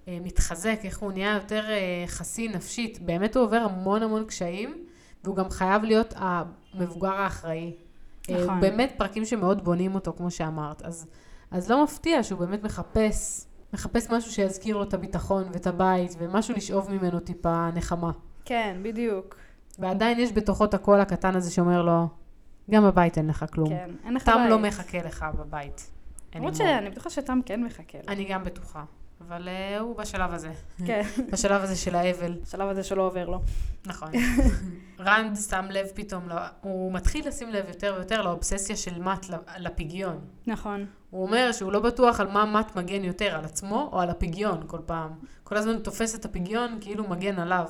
[0.09, 1.65] אה, מתחזק, איך הוא נהיה יותר
[2.07, 2.99] חסין נפשית.
[2.99, 4.85] באמת הוא עובר המון המון קשיים,
[5.25, 7.73] והוא גם חייב להיות המבוגר האחראי.
[8.31, 8.61] נכון.
[8.61, 10.83] באמת פרקים שמאוד בונים אותו, כמו שאמרת.
[10.83, 11.07] אז,
[11.51, 16.55] אז לא מפתיע שהוא באמת מחפש, מחפש משהו שיזכיר לו את הביטחון ואת הבית, ומשהו
[16.55, 18.11] לשאוב ממנו טיפה נחמה.
[18.45, 19.37] כן, בדיוק.
[19.79, 22.07] ועדיין יש בתוכו את הקול הקטן הזה שאומר לו,
[22.71, 23.69] גם בבית אין לך כלום.
[23.69, 24.51] כן, אין לך תם בית.
[24.51, 25.91] לא מחכה לך בבית.
[26.35, 26.57] למרות.
[26.57, 28.13] שאני בטוחה שתם כן מחכה לו.
[28.13, 28.85] אני גם בטוחה,
[29.29, 30.53] אבל uh, הוא בשלב הזה.
[30.87, 32.39] כן, בשלב הזה של האבל.
[32.43, 33.41] השלב הזה שלא עובר לו.
[33.87, 34.09] נכון.
[35.01, 36.29] רנד שם לב פתאום,
[36.61, 39.27] הוא מתחיל לשים לב יותר ויותר לאובססיה של מט
[39.59, 40.19] לפגיון.
[40.47, 40.87] נכון.
[41.11, 44.61] הוא אומר שהוא לא בטוח על מה מט מגן יותר, על עצמו או על הפגיון
[44.67, 45.11] כל פעם.
[45.45, 47.67] כל הזמן הוא תופס את הפגיון כאילו מגן עליו.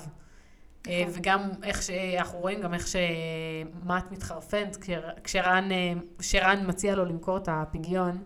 [0.88, 1.14] אה, נכון.
[1.18, 7.36] וגם איך שאנחנו רואים גם איך שמט מתחרפן כשר- כשרן, אה, כשרן מציע לו למכור
[7.36, 8.18] את הפגיון.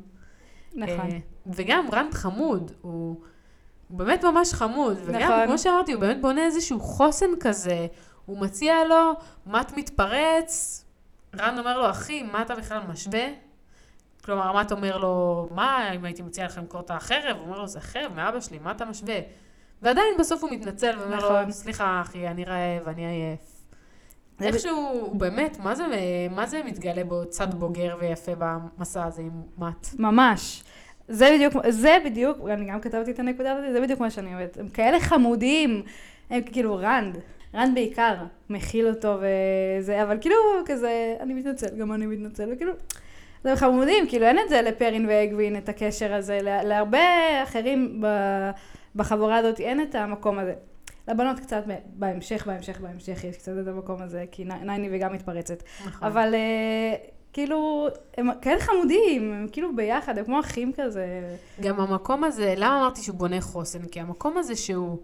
[0.76, 1.10] נכון.
[1.10, 3.16] אה, וגם רנד חמוד, הוא,
[3.90, 4.98] באמת ממש חמוד.
[5.04, 5.46] וגם, נכון.
[5.46, 7.86] כמו שאמרתי, הוא באמת בונה איזשהו חוסן כזה.
[8.26, 9.12] הוא מציע לו,
[9.46, 10.84] מט מתפרץ,
[11.40, 13.26] רנד אומר לו, אחי, מה אתה בכלל משווה?
[14.24, 17.36] כלומר, מט אומר לו, מה, אם הייתי מציע לך למכור את החרב?
[17.36, 19.18] הוא אומר לו, זה חרב מאבא שלי, מה אתה משווה?
[19.82, 21.46] ועדיין בסוף הוא מתנצל ואומר נכון.
[21.46, 23.55] לו, סליחה, אחי, אני רעב, אני עייף.
[24.40, 25.84] איכשהו, הוא באמת, מה זה,
[26.30, 29.86] מה זה מתגלה בו צד בוגר ויפה במסע הזה עם מט?
[29.98, 30.64] ממש.
[31.08, 34.58] זה בדיוק, זה בדיוק, אני גם כתבתי את הנקודה הזאת, זה בדיוק מה שאני אוהבת.
[34.58, 35.82] הם כאלה חמודים,
[36.30, 37.18] הם כאילו רנד,
[37.54, 38.14] רנד בעיקר,
[38.50, 42.72] מכיל אותו וזה, אבל כאילו כזה, אני מתנצל, גם אני מתנצל, וכאילו,
[43.44, 46.98] זה חמודים, כאילו אין את זה לפרין ואגווין, את הקשר הזה, לה- להרבה
[47.42, 48.50] אחרים ב-
[48.96, 50.54] בחבורה הזאת אין את המקום הזה.
[51.08, 55.62] לבנות קצת בהמשך, בהמשך, בהמשך, יש קצת את המקום הזה, כי נייני וגם מתפרצת.
[55.86, 56.08] נכון.
[56.08, 56.94] אבל אה,
[57.32, 61.36] כאילו, הם כאלה חמודים, הם כאילו ביחד, הם כמו אחים כזה.
[61.60, 63.86] גם המקום הזה, למה אמרתי שהוא בונה חוסן?
[63.86, 64.98] כי המקום הזה שהוא,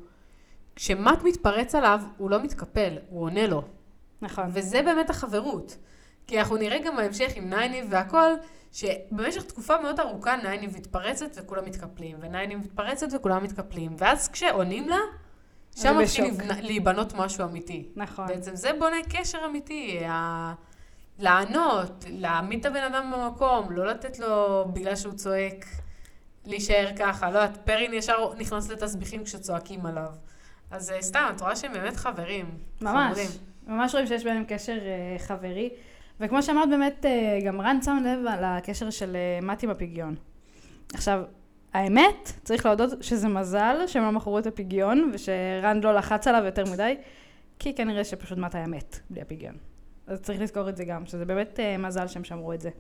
[0.77, 3.63] כשמט מתפרץ עליו, הוא לא מתקפל, הוא עונה לו.
[4.23, 4.45] נכון.
[4.53, 5.77] וזה באמת החברות.
[6.27, 8.31] כי אנחנו נראה גם בהמשך עם נייניב והכל,
[8.73, 14.99] שבמשך תקופה מאוד ארוכה נייניב מתפרצת וכולם מתקפלים, ונייניב מתפרצת וכולם מתקפלים, ואז כשעונים לה,
[15.77, 17.89] שם מתחיל להיבנות משהו אמיתי.
[17.97, 18.27] נכון.
[18.27, 20.55] בעצם זה בונה קשר אמיתי, ה...
[21.19, 25.67] לענות, להעמיד את הבן אדם במקום, לא לתת לו בגלל שהוא צועק,
[26.45, 27.31] להישאר ככה.
[27.31, 30.11] לא יודעת, פרין ישר נכנס לתסביכים כשצועקים עליו.
[30.71, 32.59] אז אה, סתם, את רואה שהם באמת חברים.
[32.81, 33.05] ממש.
[33.19, 33.31] חמודים.
[33.67, 35.71] ממש רואים שיש ביניהם קשר אה, חברי.
[36.21, 40.15] וכמו שאמרת, באמת, אה, גם רן שם לב על הקשר של אה, מתי בפגיון.
[40.95, 41.23] עכשיו,
[41.75, 46.65] האמת, צריך להודות שזה מזל שהם לא מכרו את הפגיון, ושרן לא לחץ עליו יותר
[46.73, 46.97] מדי,
[47.59, 49.55] כי כנראה שפשוט מתי היה מת בלי הפגיון.
[50.07, 52.71] אז צריך לזכור את זה גם, שזה באמת אה, מזל שהם שמרו את זה.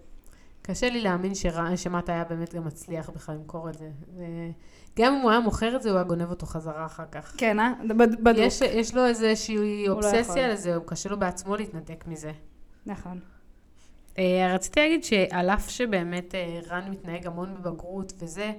[0.63, 1.77] קשה לי להאמין שר...
[1.77, 3.91] שמט היה באמת גם מצליח בכלל למכור את זה.
[4.17, 7.35] וגם אם הוא היה מוכר את זה, הוא היה גונב אותו חזרה אחר כך.
[7.39, 7.73] כן, אה?
[7.89, 8.39] בד- בדוק.
[8.39, 9.93] יש, יש לו איזושהי לא.
[9.93, 12.33] אובססיה לזה, הוא קשה לו בעצמו להתנתק מזה.
[12.87, 13.21] נכון.
[14.19, 18.53] אה, רציתי להגיד שעל אף שבאמת אה, רן מתנהג המון בבגרות וזה,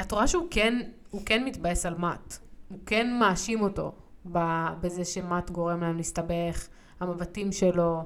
[0.00, 2.38] את רואה שהוא כן, הוא כן מתבאס על מאט.
[2.68, 3.92] הוא כן מאשים אותו
[4.80, 6.68] בזה שמאט גורם להם להסתבך,
[7.00, 8.02] המבטים שלו,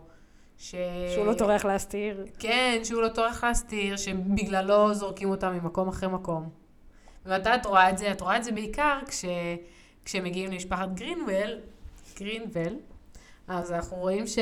[0.59, 0.74] ש...
[1.14, 2.24] שהוא לא טורח להסתיר.
[2.38, 6.48] כן, שהוא לא טורח להסתיר, שבגללו זורקים אותם ממקום אחרי מקום.
[7.26, 8.11] ומתי את רואה את זה?
[8.11, 9.24] את רואה את זה בעיקר כש...
[10.04, 11.59] כשמגיעים למשפחת גרינוול,
[12.18, 12.76] גרינוול,
[13.48, 14.38] אז אנחנו רואים ש...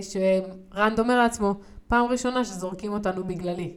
[0.00, 1.54] שרנד אומר לעצמו,
[1.88, 3.76] פעם ראשונה שזורקים אותנו בגללי.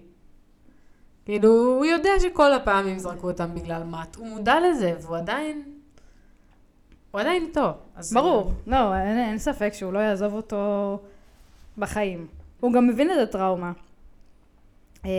[1.26, 4.16] כאילו, הוא יודע שכל הפעמים זרקו אותם בגלל מאט.
[4.16, 5.64] הוא מודע לזה, והוא עדיין...
[7.12, 7.70] הוא עדיין איתו.
[8.14, 11.00] ברור, לא, אין, אין ספק שהוא לא יעזוב אותו
[11.78, 12.28] בחיים.
[12.60, 13.72] הוא גם מבין את הטראומה.
[15.06, 15.12] אה,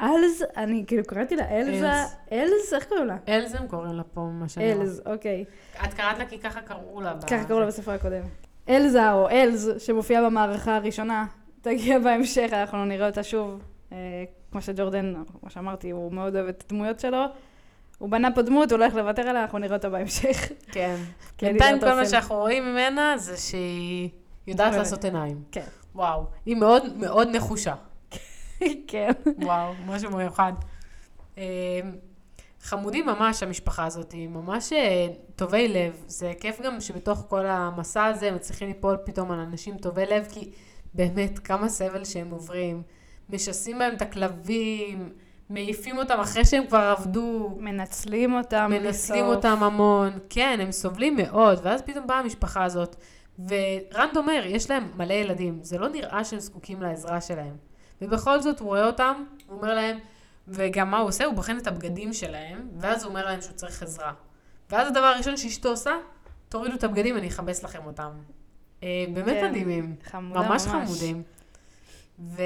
[0.00, 2.16] אלז, אני כאילו קראתי לה אלזה, אלז.
[2.32, 3.16] אלז, איך קוראים לה?
[3.28, 4.82] אלזם קוראים לה פה, מה שאני רואה.
[4.82, 5.44] אלז, אוקיי.
[5.84, 7.14] את קראת לה כי ככה קראו לה.
[7.26, 8.22] ככה קראו לה בספר הקודם.
[8.68, 11.26] אלזה או אלז, שמופיעה במערכה הראשונה,
[11.60, 13.60] תגיע בהמשך, אנחנו נראה אותה שוב.
[14.54, 17.24] כמו שג'ורדן, כמו שאמרתי, הוא מאוד אוהב את הדמויות שלו.
[17.98, 20.48] הוא בנה פה דמות, הוא לא הולך לוותר עליה, אנחנו נראה אותה בהמשך.
[20.72, 20.96] כן.
[21.42, 22.06] בינתיים כל מה.
[22.06, 24.08] שאנחנו רואים ממנה זה שהיא
[24.46, 24.74] יודעת.
[24.74, 25.42] לעשות עיניים.
[25.52, 25.64] כן.
[25.94, 26.24] וואו.
[26.46, 27.74] היא מאוד מאוד נחושה.
[28.88, 29.10] כן.
[29.42, 30.52] וואו, משהו מיוחד.
[31.38, 31.44] אה,
[32.62, 36.02] חמודים ממש המשפחה הזאת, היא ממש אה, טובי לב.
[36.06, 40.26] זה כיף גם שבתוך כל המסע הזה הם מצליחים ליפול פתאום על אנשים טובי לב,
[40.32, 40.50] כי
[40.94, 42.82] באמת כמה סבל שהם עוברים.
[43.30, 45.12] משסים בהם את הכלבים,
[45.50, 47.56] מעיפים אותם אחרי שהם כבר עבדו.
[47.60, 48.66] מנצלים אותם.
[48.70, 49.36] מנצלים בסוף.
[49.36, 52.96] אותם המון, כן, הם סובלים מאוד, ואז פתאום באה המשפחה הזאת,
[53.38, 57.56] ורנד אומר, יש להם מלא ילדים, זה לא נראה שהם זקוקים לעזרה שלהם.
[58.02, 59.98] ובכל זאת הוא רואה אותם, הוא אומר להם,
[60.48, 61.24] וגם מה הוא עושה?
[61.24, 64.12] הוא בוחן את הבגדים שלהם, ואז הוא אומר להם שהוא צריך עזרה.
[64.70, 65.92] ואז הדבר הראשון שאשתו עושה,
[66.48, 68.10] תורידו את הבגדים, אני אכבס לכם אותם.
[68.82, 69.96] אה, באמת כן, מדהימים.
[70.04, 70.88] חמודה ממש ממש.
[70.88, 71.22] חמודים.
[72.18, 72.42] ו...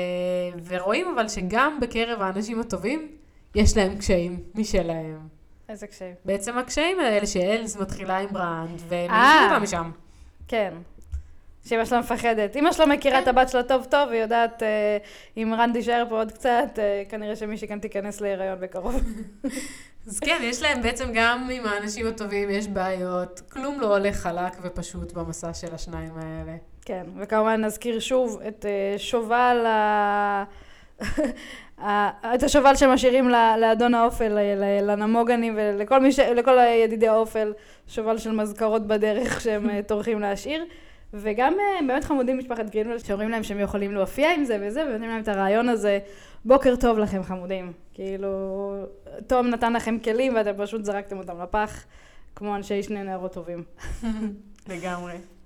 [0.66, 3.08] ורואים אבל שגם בקרב האנשים הטובים,
[3.54, 5.28] יש להם קשיים משלהם.
[5.68, 6.14] איזה קשיים.
[6.24, 9.48] בעצם הקשיים האלה שאלז מתחילה עם ברנד, ומעיפים אה.
[9.50, 9.90] אותה משם.
[10.48, 10.74] כן.
[11.64, 12.56] שאמא שלה מפחדת.
[12.56, 14.98] אמא שלו מכירה את הבת שלה טוב טוב, והיא יודעת, אה,
[15.36, 19.02] אם רן תישאר פה עוד קצת, אה, כנראה שמישהי כאן תיכנס להיריון בקרוב.
[20.06, 23.40] אז כן, יש להם בעצם גם עם האנשים הטובים יש בעיות.
[23.40, 26.56] כלום לא הולך חלק ופשוט במסע של השניים האלה.
[26.88, 30.44] כן, וכמובן נזכיר שוב את אה, שובל ה...
[32.34, 33.28] את השובל שמשאירים
[33.60, 34.38] לאדון האופל,
[34.82, 36.18] לנמוגנים ולכל מי ש...
[36.18, 37.52] לכל ידידי האופל,
[37.88, 40.64] שובל של מזכרות בדרך שהם אה, טורחים להשאיר.
[41.14, 45.10] וגם אה, באמת חמודים משפחת גרינוולד, שאומרים להם שהם יכולים להופיע עם זה וזה, ונותנים
[45.10, 45.98] להם את הרעיון הזה,
[46.44, 47.72] בוקר טוב לכם חמודים.
[47.94, 48.74] כאילו,
[49.26, 51.84] תום נתן לכם כלים ואתם פשוט זרקתם אותם לפח,
[52.36, 53.62] כמו אנשי שני נערות טובים.
[54.70, 55.37] לגמרי.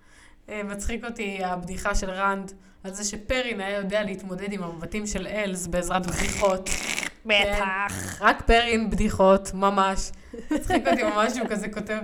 [0.48, 2.52] אה, מצחיק אותי הבדיחה של רנד
[2.85, 6.70] על זה שפרין היה יודע להתמודד עם המבטים של אלס בעזרת בדיחות.
[7.26, 8.20] בטח.
[8.20, 10.11] רק פרין בדיחות, ממש.
[10.50, 11.98] מצחיק אותי ממש שהוא כזה כותב,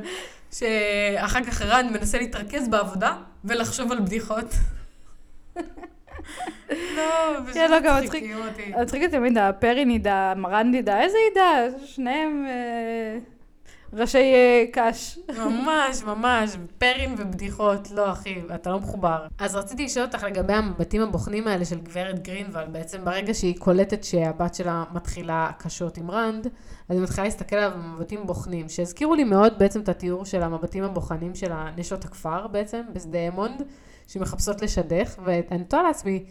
[0.53, 4.55] שאחר כך רנד מנסה להתרכז בעבודה ולחשוב על בדיחות.
[6.71, 8.73] לא, פשוט כן, מצחיקים אותי.
[8.83, 11.79] מצחיק אותי תמיד, הפרין ידע, מרן ידע, איזה ידע?
[11.87, 12.47] שניהם...
[13.93, 15.19] ראשי אה, קש.
[15.39, 19.27] ממש, ממש, פרין ובדיחות, לא אחי, אתה לא מחובר.
[19.39, 24.05] אז רציתי לשאול אותך לגבי המבטים הבוחנים האלה של גברת גרינוולד, בעצם ברגע שהיא קולטת
[24.05, 26.47] שהבת שלה מתחילה קשות עם רנד,
[26.89, 30.85] אז היא מתחילה להסתכל עליו במבטים בוחנים, שהזכירו לי מאוד בעצם את התיאור של המבטים
[30.85, 33.63] הבוחנים של נשות הכפר בעצם, בשדה אמונד,
[34.09, 36.25] שמחפשות לשדך, ואני תוהה לעצמי,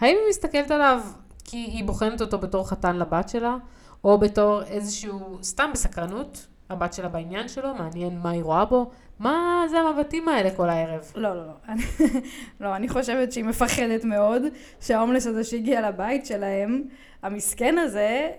[0.00, 1.00] האם היא מסתכלת עליו
[1.44, 3.56] כי היא בוחנת אותו בתור חתן לבת שלה,
[4.04, 9.64] או בתור איזשהו, סתם בסקרנות, הבת שלה בעניין שלו, מעניין מה היא רואה בו, מה
[9.70, 11.12] זה המבטים האלה כל הערב?
[11.14, 11.74] לא, לא, לא.
[12.60, 14.42] לא, אני חושבת שהיא מפחדת מאוד
[14.80, 16.82] שההומלס הזה שהגיע לבית שלהם,
[17.22, 18.30] המסכן הזה,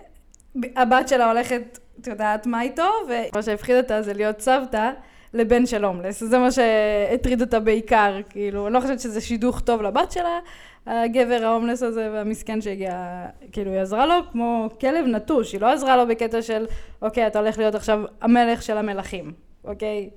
[0.76, 4.92] הבת שלה הולכת, את יודעת מה איתו, ומה שהפחיד אותה זה להיות סבתא
[5.34, 6.24] לבן של הומלס.
[6.24, 10.40] זה מה שהטריד אותה בעיקר, כאילו, אני לא חושבת שזה שידוך טוב לבת שלה,
[10.86, 15.98] הגבר ההומלס הזה והמסכן שהגיע, כאילו, היא עזרה לו כמו כלב נטוש, היא לא עזרה
[15.98, 16.66] לו בקטע של,
[17.02, 20.10] אוקיי, אתה הולך להיות עכשיו המלך של המלכים, אוקיי?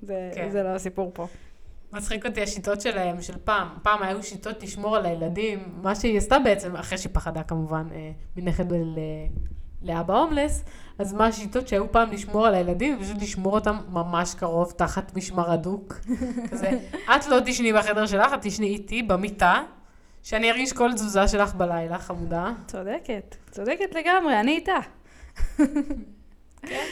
[0.00, 0.50] זה, כן.
[0.50, 1.26] זה לא הסיפור פה.
[1.92, 3.68] מצחיק אותי השיטות שלהם, של פעם.
[3.82, 8.10] פעם היו שיטות לשמור על הילדים, מה שהיא עשתה בעצם, אחרי שהיא פחדה כמובן אה,
[8.36, 8.98] מנכד ל...
[9.82, 10.64] לאבא הומלס,
[10.98, 15.50] אז מה השיטות שהיו פעם לשמור על הילדים, פשוט לשמור אותם ממש קרוב, תחת משמר
[15.50, 15.94] הדוק.
[16.50, 16.78] כזה,
[17.16, 19.62] את לא תשני בחדר שלך, את תשני איתי במיטה,
[20.22, 22.52] שאני ארגיש כל תזוזה שלך בלילה, חמודה.
[22.66, 24.78] צודקת, צודקת לגמרי, אני איתה.
[26.62, 26.84] כן.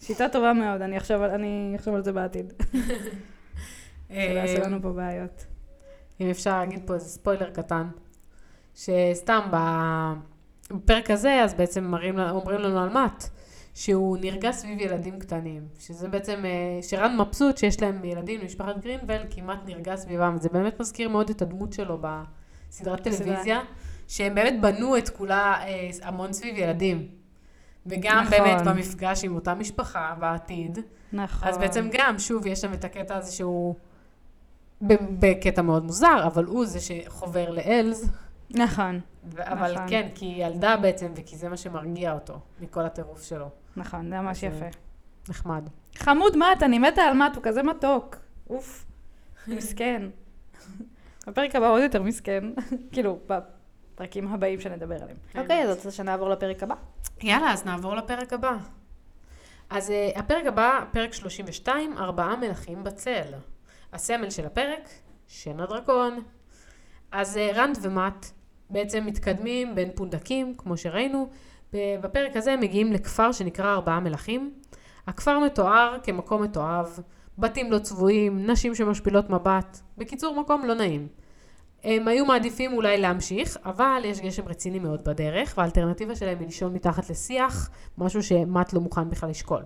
[0.00, 2.52] שיטה טובה מאוד, אני אחשוב, אני אחשוב על זה בעתיד.
[4.08, 5.44] זה יעשה לנו פה בעיות.
[6.20, 7.88] אם אפשר להגיד פה איזה ספוילר קטן,
[8.74, 9.40] שסתם
[10.72, 13.28] בפרק הזה, אז בעצם מראים, אומרים לנו על מאט,
[13.74, 19.22] שהוא נרגע סביב ילדים קטנים, שזה בעצם, אה, שרן מבסוט שיש להם ילדים למשפחת גרינבל,
[19.30, 23.60] כמעט נרגע סביבם, זה באמת מזכיר מאוד את הדמות שלו בסדרת טלוויזיה,
[24.08, 27.08] שהם באמת בנו את כולה אה, המון סביב ילדים.
[27.86, 28.38] וגם נכון.
[28.38, 30.78] באמת במפגש עם אותה משפחה בעתיד.
[31.12, 31.48] נכון.
[31.48, 33.74] אז בעצם גם, שוב, יש שם את הקטע הזה שהוא
[35.18, 38.10] בקטע מאוד מוזר, אבל הוא זה שחובר לאלז.
[38.54, 39.00] נכון.
[39.24, 39.86] ו- אבל נכון.
[39.88, 43.48] כן, כי היא ילדה בעצם, וכי זה מה שמרגיע אותו, מכל הטירוף שלו.
[43.76, 44.66] נכון, זה ממש יפה.
[45.28, 45.68] נחמד.
[45.96, 48.16] חמוד מאט, אני מתה על מאט, הוא כזה מתוק.
[48.50, 48.84] אוף,
[49.48, 50.02] מסכן.
[51.26, 52.44] בפרק הבא עוד יותר מסכן.
[52.92, 55.16] כאילו, בפרקים הבאים שנדבר עליהם.
[55.32, 55.40] כן.
[55.40, 56.74] אוקיי, אז רוצה שנעבור לפרק הבא?
[57.22, 58.56] יאללה, אז נעבור לפרק הבא.
[59.70, 63.34] אז uh, הפרק הבא, פרק 32, ארבעה מלכים בצל.
[63.92, 64.88] הסמל של הפרק,
[65.28, 66.22] שן הדרקון.
[67.12, 68.26] אז uh, רנד ומט
[68.74, 71.28] בעצם מתקדמים בין פונדקים, כמו שראינו.
[71.74, 74.54] בפרק הזה מגיעים לכפר שנקרא ארבעה מלכים.
[75.06, 76.98] הכפר מתואר כמקום מתועב,
[77.38, 79.80] בתים לא צבועים, נשים שמשפילות מבט.
[79.98, 81.08] בקיצור, מקום לא נעים.
[81.84, 86.72] הם היו מעדיפים אולי להמשיך, אבל יש גשם רציני מאוד בדרך, והאלטרנטיבה שלהם היא לישון
[86.72, 89.62] מתחת לשיח, משהו שמט לא מוכן בכלל לשקול.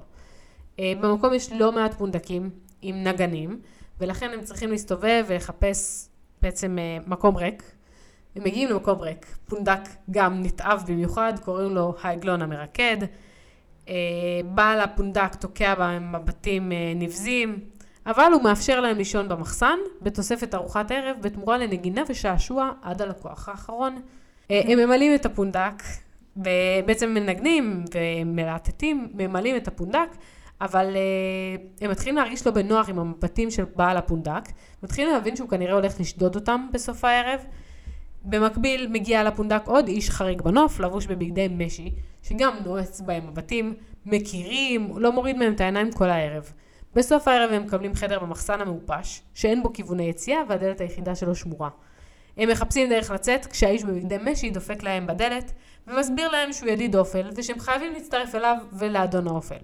[0.79, 2.51] אה, במקום יש לא מעט פונדקים
[2.83, 3.61] עם נגנים,
[4.01, 6.09] ולכן הם צריכים להסתובב ולחפש
[6.43, 7.78] בעצם אה, מקום ריק.
[8.37, 9.27] הם מגיעים למקום ריק.
[9.49, 12.97] פונדק גם נתעב במיוחד, קוראים לו העגלון המרקד.
[13.89, 13.95] אה,
[14.45, 17.59] בעל הפונדק תוקע בהם מבטים נבזים,
[18.07, 24.01] אבל הוא מאפשר להם לישון במחסן, בתוספת ארוחת ערב, בתמורה לנגינה ושעשוע עד הלקוח האחרון.
[24.51, 25.83] אה, הם ממלאים את הפונדק,
[26.37, 30.09] ובעצם מנגנים ומלהטטים, ממלאים את הפונדק,
[30.61, 30.97] אבל
[31.81, 34.43] הם מתחילים להרגיש לא בנוח עם המבטים של בעל הפונדק,
[34.83, 37.41] מתחילים להבין שהוא כנראה הולך לשדוד אותם בסוף הערב.
[38.29, 43.75] במקביל מגיע לפונדק עוד איש חריג בנוף, לבוש בבגדי משי, שגם נועץ בהם מבטים,
[44.07, 46.53] מכירים, לא מוריד מהם את העיניים כל הערב.
[46.95, 51.69] בסוף הערב הם מקבלים חדר במחסן המעופש, שאין בו כיווני יציאה והדלת היחידה שלו שמורה.
[52.37, 55.53] הם מחפשים דרך לצאת, כשהאיש בבגדי משי דופק להם בדלת,
[55.87, 59.59] ומסביר להם שהוא ידיד אופל, ושהם חייבים להצטרף אליו ולאדון האופל.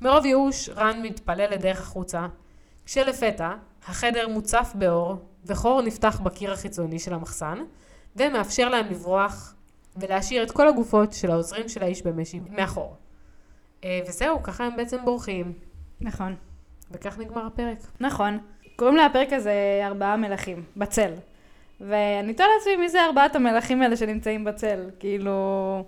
[0.00, 2.26] מרוב ייאוש, רן מתפלל לדרך החוצה,
[2.86, 3.52] כשלפתע,
[3.86, 5.16] החדר מוצף באור,
[5.46, 7.58] וחור נפתח בקיר החיצוני של המחסן,
[8.16, 9.54] ומאפשר להם לברוח
[9.96, 12.96] ולהשאיר את כל הגופות של העוזרים של האיש במשי מאחור.
[13.84, 15.52] אה, וזהו, ככה הם בעצם בורחים.
[16.00, 16.34] נכון.
[16.90, 17.78] וכך נגמר הפרק.
[18.00, 18.38] נכון.
[18.76, 21.12] קוראים לפרק הזה ארבעה מלכים, בצל.
[21.80, 24.90] ואני תוהה לעצמי מי זה ארבעת המלכים האלה שנמצאים בצל.
[24.98, 25.84] כאילו...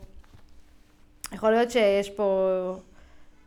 [1.33, 2.49] יכול להיות שיש פה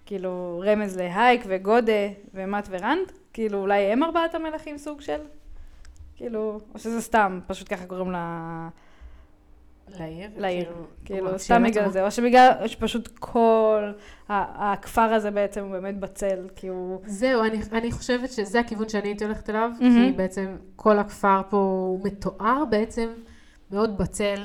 [0.06, 3.12] כאילו רמז להייק וגודה ומט ורנד?
[3.34, 5.20] כאילו אולי הם ארבעת המלכים סוג של?
[6.22, 8.68] כאילו, או שזה סתם, פשוט ככה קוראים לה...
[10.00, 10.30] לעיר?
[10.38, 10.86] לעיר, כאילו,
[11.26, 13.92] כאילו סתם בגלל זה, או שבגלל שפשוט כל
[14.30, 17.02] הכפר הזה בעצם הוא באמת בצל, כי הוא...
[17.06, 19.84] זהו, אני, אני חושבת שזה הכיוון שאני הייתי הולכת אליו, mm-hmm.
[19.84, 23.10] כי בעצם כל הכפר פה הוא מתואר בעצם
[23.72, 24.44] מאוד בצל,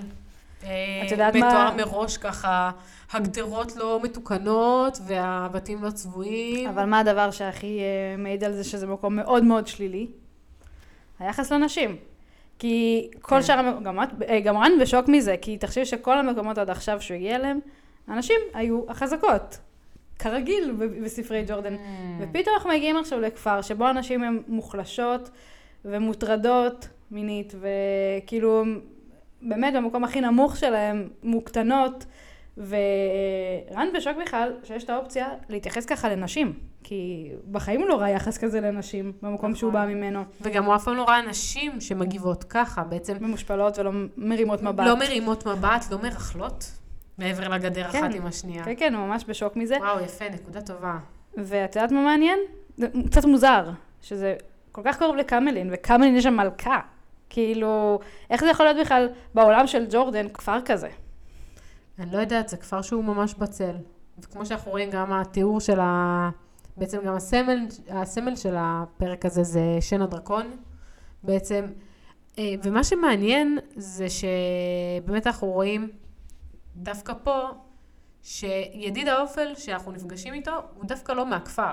[0.64, 2.70] אה, את יודעת מה- מתואר מראש ככה,
[3.12, 6.68] הגדרות לא מתוקנות והבתים לא צבועים.
[6.68, 10.06] אבל מה הדבר שהכי אה, מעיד על זה שזה מקום מאוד מאוד שלילי?
[11.18, 11.96] היחס לנשים.
[12.58, 13.42] כי כל כן.
[13.42, 17.00] שאר, המ- גם, את, אה, גם רן בשוק מזה, כי תחשבי שכל המקומות עד עכשיו
[17.00, 17.58] שהוא הגיע אליהם,
[18.08, 19.58] הנשים היו החזקות.
[20.18, 20.72] כרגיל
[21.04, 21.74] בספרי ג'ורדן.
[21.74, 21.78] Mm.
[22.18, 25.30] ופתאום אנחנו מגיעים עכשיו לכפר שבו הנשים הן מוחלשות
[25.84, 28.64] ומוטרדות מינית, וכאילו,
[29.42, 32.04] באמת במקום הכי נמוך שלהן, מוקטנות,
[32.58, 38.38] ורן בשוק בכלל שיש את האופציה להתייחס ככה לנשים, כי בחיים הוא לא ראה יחס
[38.38, 39.94] כזה לנשים במקום שהוא בא נכון.
[39.94, 44.86] ממנו, וגם הוא אף פעם לא ראה נשים שמגיבות ככה, בעצם ממושפלות ולא מרימות מבט.
[44.86, 46.72] לא מרימות מבט, לא מרכלות,
[47.18, 48.04] מעבר לגדר כן.
[48.04, 48.64] אחת עם השנייה.
[48.64, 49.76] כן, כן, הוא ממש בשוק מזה.
[49.76, 50.98] וואו, יפה, נקודה טובה.
[51.36, 52.38] ואת יודעת מה מעניין?
[52.76, 53.70] זה קצת מוזר,
[54.02, 54.34] שזה
[54.72, 56.80] כל כך קרוב לקמלין, וקמלין יש שם מלכה.
[57.30, 57.98] כאילו,
[58.30, 60.88] איך זה יכול להיות בכלל בעולם של ג'ורדן כפר כזה?
[61.98, 63.76] אני לא יודעת, זה כפר שהוא ממש בצל.
[64.18, 66.30] וכמו שאנחנו רואים, גם התיאור של ה...
[66.76, 70.56] בעצם גם הסמל, הסמל של הפרק הזה זה שן הדרקון,
[71.22, 71.64] בעצם.
[72.38, 75.90] אה, ומה שמעניין זה שבאמת אנחנו רואים
[76.76, 77.48] דווקא פה,
[78.22, 81.72] שידיד האופל שאנחנו נפגשים איתו, הוא דווקא לא מהכפר.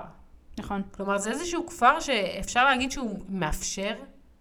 [0.60, 0.82] נכון.
[0.92, 3.96] כלומר, זה איזשהו כפר שאפשר להגיד שהוא מאפשר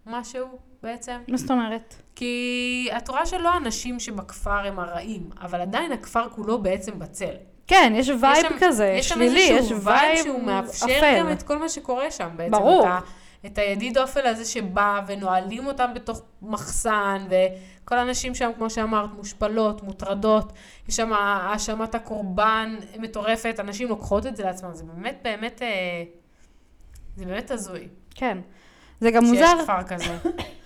[0.07, 1.17] משהו בעצם.
[1.29, 1.95] מה זאת אומרת?
[2.15, 7.35] כי את רואה שלא האנשים שבכפר הם הרעים, אבל עדיין הכפר כולו בעצם בצל.
[7.67, 11.19] כן, יש vibe יש שם- כזה, יש שם שלילי, יש איזשהו vibe שהוא מאפשר אפל.
[11.19, 12.51] גם את כל מה שקורה שם בעצם.
[12.53, 12.83] ברור.
[12.83, 12.99] את, ה,
[13.47, 17.27] את הידיד אופל הזה שבא ונועלים אותם בתוך מחסן,
[17.85, 20.53] וכל האנשים שם, כמו שאמרת, מושפלות, מוטרדות,
[20.89, 25.69] יש שם האשמת הקורבן מטורפת, אנשים לוקחות את זה לעצמם, זה באמת באמת, אה,
[27.17, 27.89] זה באמת הזוי.
[28.15, 28.39] כן.
[29.01, 30.17] זה גם שיש מוזר, כפר כזה.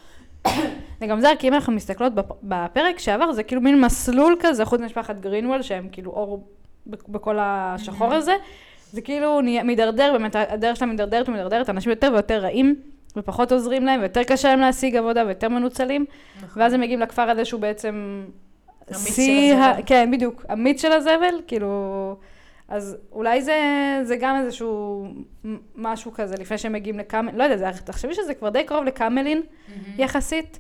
[1.01, 4.65] זה גם מוזר, כי אם אנחנו מסתכלות בפ- בפרק שעבר, זה כאילו מין מסלול כזה,
[4.65, 6.47] חוץ ממשפחת גרינוול, שהם כאילו אור
[6.87, 8.33] בכל השחור הזה,
[8.93, 12.75] זה כאילו מידרדר, באמת הדרך שלהם מידרדרת ומידרדרת, אנשים יותר ויותר רעים,
[13.17, 16.05] ופחות עוזרים להם, ויותר קשה להם להשיג עבודה, ויותר מנוצלים,
[16.45, 16.63] נכון.
[16.63, 18.25] ואז הם מגיעים לכפר הזה שהוא בעצם...
[18.93, 19.83] שיא ה-.
[19.87, 22.17] כן, בדיוק, המיץ של הזבל, כאילו...
[22.69, 23.61] אז אולי זה,
[24.03, 25.07] זה גם איזשהו
[25.77, 29.43] משהו כזה, לפני שהם מגיעים לקאמלין, לא יודעת, זה- תחשבי שזה כבר די קרוב לקאמלין,
[29.69, 29.83] מהמם.
[30.01, 30.59] יחסית,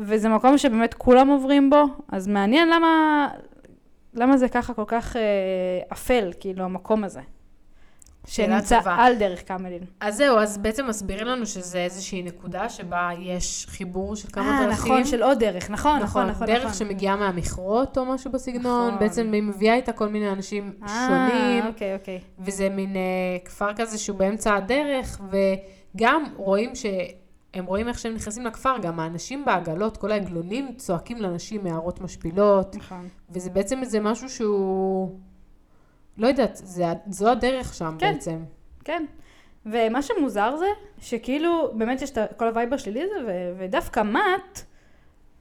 [0.00, 3.28] וזה מקום שבאמת כולם עוברים בו, אז מעניין למה,
[4.14, 5.22] למה זה ככה כל כך אה,
[5.92, 7.20] אפל, כאילו, המקום הזה.
[8.26, 8.94] שנמצא טובה.
[8.98, 9.82] על דרך קמלין.
[10.00, 14.66] אז זהו, אז בעצם מסבירים לנו שזה איזושהי נקודה שבה יש חיבור של כמה אה,
[14.66, 14.92] דרכים.
[14.92, 16.46] נכון, של עוד דרך, נכון, נכון, נכון.
[16.46, 16.74] דרך נכון.
[16.74, 19.00] שמגיעה מהמכרות או משהו בסגנון, נכון.
[19.00, 22.20] בעצם היא מביאה איתה כל מיני אנשים אה, שונים, אוקיי, אוקיי.
[22.38, 23.00] וזה מין אה,
[23.44, 25.20] כפר כזה שהוא באמצע הדרך,
[25.94, 26.86] וגם רואים ש...
[27.54, 32.76] הם רואים איך שהם נכנסים לכפר, גם האנשים בעגלות, כל העגלונים צועקים לנשים הערות משפילות,
[32.76, 33.08] נכון.
[33.30, 35.18] וזה בעצם איזה משהו שהוא...
[36.18, 38.12] לא יודעת, זה, זו הדרך שם כן.
[38.12, 38.44] בעצם.
[38.84, 39.04] כן.
[39.66, 40.66] ומה שמוזר זה,
[40.98, 44.60] שכאילו, באמת יש את כל ה vibe השלילי הזה, ו- ודווקא מאט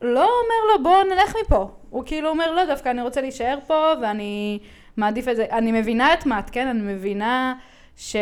[0.01, 1.71] לא אומר לו, בוא נלך מפה.
[1.89, 4.59] הוא כאילו אומר, לא, דווקא אני רוצה להישאר פה, ואני
[4.97, 5.45] מעדיף את זה.
[5.51, 6.67] אני מבינה את מאט, כן?
[6.67, 7.55] אני מבינה
[7.95, 8.17] שלא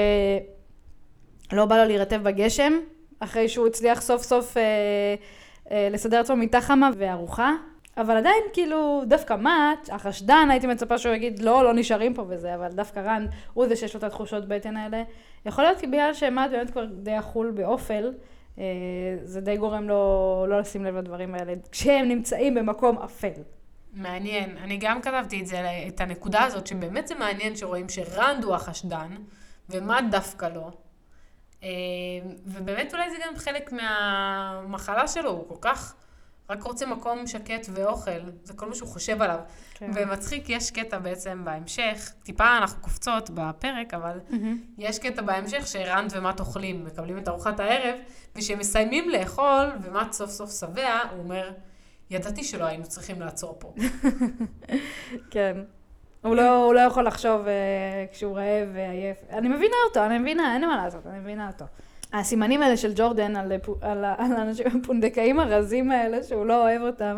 [1.67, 2.73] בא לו להירטב בגשם,
[3.19, 4.63] אחרי שהוא הצליח סוף סוף אה,
[5.71, 7.53] אה, לסדר לעצמו מיטה חמה וארוחה.
[7.97, 12.55] אבל עדיין, כאילו, דווקא מאט, החשדן, הייתי מצפה שהוא יגיד, לא, לא נשארים פה וזה,
[12.55, 15.03] אבל דווקא רן, הוא זה שיש לו את התחושות בטן האלה.
[15.45, 18.13] יכול להיות כי בגלל שמאט באמת כבר די אכול באופל,
[18.59, 18.63] אה,
[19.23, 23.41] זה די גורם לו לא לשים לב לדברים האלה, כשהם נמצאים במקום אפל.
[23.93, 24.57] מעניין.
[24.57, 29.11] אני גם כתבתי את זה, את הנקודה הזאת, שבאמת זה מעניין שרואים שרנד הוא החשדן,
[29.69, 30.71] ומה דווקא לא.
[31.63, 31.69] אה,
[32.45, 35.95] ובאמת אולי זה גם חלק מהמחלה שלו, הוא כל כך
[36.49, 39.39] רק רוצה מקום שקט ואוכל, זה כל מה שהוא חושב עליו.
[39.73, 39.91] כן.
[39.93, 44.57] ומצחיק, יש קטע בעצם בהמשך, טיפה אנחנו קופצות בפרק, אבל מהמם.
[44.77, 47.95] יש קטע בהמשך שרנד ומט אוכלים, מקבלים את ארוחת הערב,
[48.35, 51.51] וכשהם מסיימים לאכול, ומט סוף סוף שבע, הוא אומר,
[52.09, 53.73] ידעתי שלא היינו צריכים לעצור פה.
[55.31, 55.57] כן.
[56.21, 57.53] הוא לא, הוא לא יכול לחשוב אה,
[58.11, 59.17] כשהוא רעב ועייף.
[59.31, 61.65] אני מבינה אותו, אני מבינה, אין לי מה לעשות, אני מבינה אותו.
[62.13, 66.81] הסימנים האלה של ג'ורדן על, פו- על, על האנשים הפונדקאים הרזים האלה, שהוא לא אוהב
[66.81, 67.17] אותם,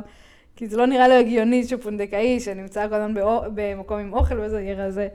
[0.56, 3.22] כי זה לא נראה לו הגיוני שפונדקאי שנמצא כל הזמן
[3.54, 5.08] במקום עם אוכל וזה יהיה רזה.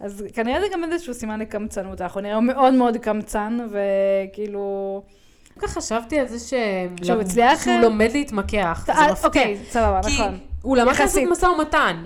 [0.00, 5.02] אז כנראה זה גם איזשהו סימן לקמצנות, אנחנו נראה מאוד מאוד קמצן, וכאילו...
[5.54, 6.54] כל כך חשבתי על זה ש...
[7.06, 9.26] שהוא הצליח- שהוא לומד להתמקח, זה אה, מפתיע.
[9.28, 10.38] אוקיי, סבבה, נכון.
[10.62, 11.22] הוא למד לעשות.
[11.30, 11.96] משא ומתן.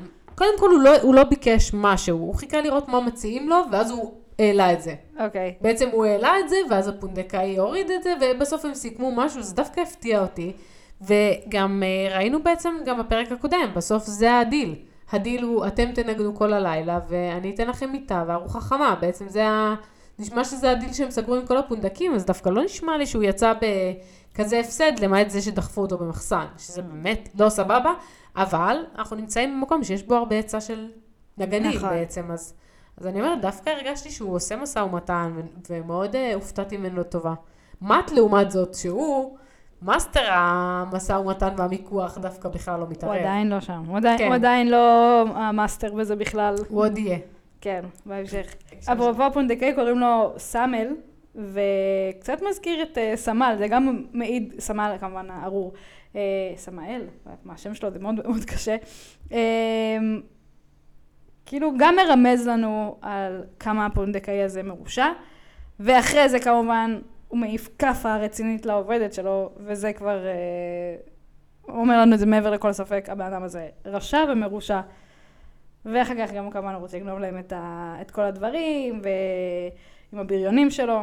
[0.40, 3.90] קודם כל הוא לא, הוא לא ביקש משהו, הוא חיכה לראות מה מציעים לו, ואז
[3.90, 4.94] הוא העלה את זה.
[5.24, 5.54] אוקיי.
[5.60, 9.54] בעצם הוא העלה את זה, ואז הפונדקאי הוריד את זה, ובסוף הם סיכמו משהו, זה
[9.54, 10.52] דווקא הפתיע אותי.
[11.00, 14.74] וגם אה, ראינו בעצם גם בפרק הקודם, בסוף זה הדיל.
[15.12, 18.96] הדיל הוא, אתם תנגנו כל הלילה, ואני אתן לכם מיטה וארוחה חמה.
[19.00, 19.74] בעצם זה ה...
[20.20, 23.52] נשמע שזה הדיל שהם סגרו עם כל הפונדקים, אז דווקא לא נשמע לי שהוא יצא
[24.34, 27.92] בכזה הפסד, למעט זה שדחפו אותו במחסן, שזה באמת לא סבבה,
[28.36, 30.88] אבל אנחנו נמצאים במקום שיש בו הרבה היצע של
[31.38, 31.88] נגנים נכון.
[31.88, 32.54] בעצם, אז,
[32.96, 35.32] אז אני אומרת, דווקא הרגשתי שהוא עושה משא ומתן,
[35.70, 37.34] ומאוד אה, הופתעתי ממנו לטובה.
[37.82, 39.36] מאט לעומת זאת, שהוא
[39.82, 43.12] מאסטר המשא ומתן והמיקוח, דווקא בכלל לא מתערב.
[43.12, 44.26] הוא עדיין לא שם, הוא עדיין, כן.
[44.26, 46.54] הוא עדיין לא המאסטר בזה בכלל.
[46.68, 47.18] הוא עוד יהיה.
[47.60, 48.54] כן, בהמשך.
[48.92, 50.96] אפרופו הפונדקאי קוראים לו סאמל,
[51.34, 55.72] וקצת מזכיר את אה, סמל, זה גם מעיד, סמל כמובן הארור,
[56.12, 56.16] אה,
[56.56, 57.02] סמאל,
[57.44, 58.76] מה השם שלו, זה מאוד מאוד קשה.
[59.28, 59.32] Uh,
[61.46, 65.06] כאילו גם מרמז לנו על כמה הפונדקאי הזה מרושע,
[65.80, 66.98] ואחרי זה כמובן
[67.28, 70.18] הוא מעיף כאפה רצינית לעובדת שלו, וזה כבר
[71.66, 74.80] uh, אומר לנו את זה מעבר לכל ספק, הבן אדם הזה רשע ומרושע.
[75.84, 80.70] ואחר כך גם כמובן הוא רוצה לגנוב להם את, ה, את כל הדברים, ועם הבריונים
[80.70, 81.00] שלו.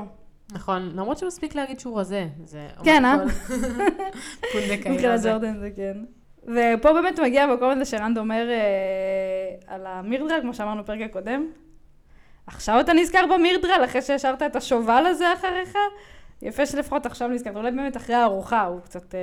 [0.51, 2.27] נכון, למרות שמספיק להגיד שהוא רזה.
[2.43, 3.17] זה כן, אה?
[4.51, 5.29] פונדקאי מבחינת רזה.
[5.29, 5.97] ג'ורדן זה כן.
[6.43, 11.45] ופה באמת מגיע המקום הזה שרנד אומר אה, על המירדרל, כמו שאמרנו בפרק הקודם.
[12.47, 15.77] עכשיו אתה נזכר במירדרל, אחרי שהשארת את השובל הזה אחריך?
[16.41, 19.19] יפה שלפחות עכשיו נזכרת, אולי באמת אחרי הארוחה הוא קצת אה,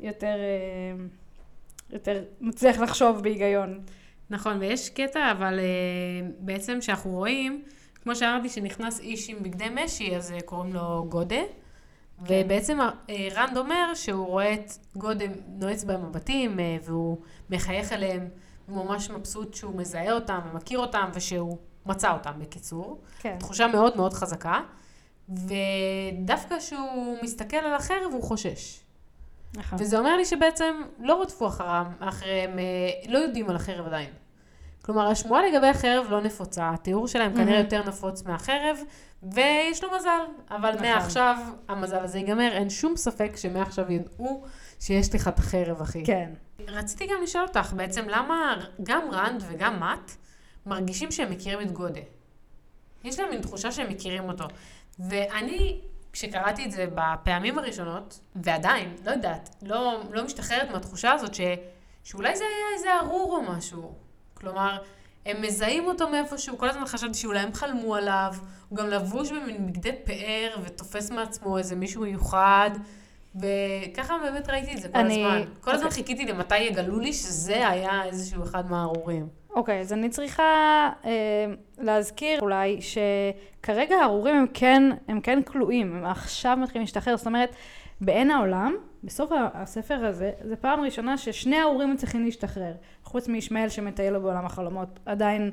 [0.00, 1.04] יותר, אה,
[1.90, 3.80] יותר מצליח לחשוב בהיגיון.
[4.32, 7.62] נכון, ויש קטע, אבל uh, בעצם שאנחנו רואים,
[8.02, 11.40] כמו שאמרתי, שנכנס איש עם בגדי משי, אז uh, קוראים לו גודה.
[12.20, 17.18] ובעצם uh, רנד אומר שהוא רואה את גודה נועץ בהם מבטים, uh, והוא
[17.50, 18.28] מחייך אליהם,
[18.66, 23.00] הוא ממש מבסוט שהוא מזהה אותם ומכיר אותם, ושהוא מצא אותם, בקיצור.
[23.20, 23.36] כן.
[23.38, 24.60] תחושה מאוד מאוד חזקה.
[25.28, 28.81] ודווקא כשהוא מסתכל על החרב, הוא חושש.
[29.56, 29.78] נכון.
[29.80, 32.64] וזה אומר לי שבעצם לא רדפו אחריהם, אחריהם, אה,
[33.08, 34.10] לא יודעים על החרב עדיין.
[34.84, 37.64] כלומר, השמועה לגבי החרב לא נפוצה, התיאור שלהם כנראה מהמם.
[37.64, 38.78] יותר נפוץ מהחרב,
[39.22, 40.20] ויש לו מזל.
[40.50, 40.82] אבל נכון.
[40.82, 41.36] מעכשיו
[41.68, 44.44] המזל הזה ייגמר, אין שום ספק שמעכשיו ידעו
[44.80, 46.04] שיש לך את החרב, אחי.
[46.04, 46.30] כן.
[46.68, 50.10] רציתי גם לשאול אותך, בעצם למה גם רנד וגם מאט
[50.66, 52.00] מרגישים שהם מכירים את גודה?
[53.04, 54.44] יש להם מין תחושה שהם מכירים אותו.
[54.98, 55.80] ואני,
[56.12, 61.40] כשקראתי את זה בפעמים הראשונות, ועדיין, לא יודעת, לא, לא משתחררת מהתחושה הזאת ש,
[62.04, 63.92] שאולי זה היה איזה ארור או משהו.
[64.34, 64.78] כלומר,
[65.26, 68.34] הם מזהים אותו מאיפשהו, כל הזמן חשבתי שאולי הם חלמו עליו,
[68.68, 72.70] הוא גם לבוש במין בגדי פאר ותופס מעצמו איזה מישהו מיוחד.
[73.36, 75.44] וככה באמת ראיתי את זה כל אני- הזמן.
[75.60, 76.02] כל הזמן אוקיי.
[76.02, 79.28] חיכיתי למתי יגלו לי שזה היה איזשהו אחד מהארורים.
[79.56, 81.10] אוקיי, אז אני צריכה אה,
[81.78, 87.56] להזכיר אולי שכרגע הארורים הם כן, הם כן כלואים, הם עכשיו מתחילים להשתחרר, זאת אומרת,
[88.00, 88.74] בעין העולם,
[89.04, 92.72] בסוף הספר הזה, זו פעם ראשונה ששני הארורים צריכים להשתחרר,
[93.04, 95.50] חוץ מישמעאל שמטייל לו בעולם החלומות, עדיין,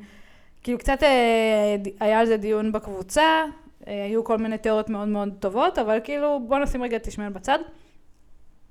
[0.63, 3.43] כאילו קצת אה, היה על זה דיון בקבוצה,
[3.87, 7.31] אה, היו כל מיני תיאוריות מאוד מאוד טובות, אבל כאילו בוא נשים רגע את ישמעאל
[7.31, 7.59] בצד,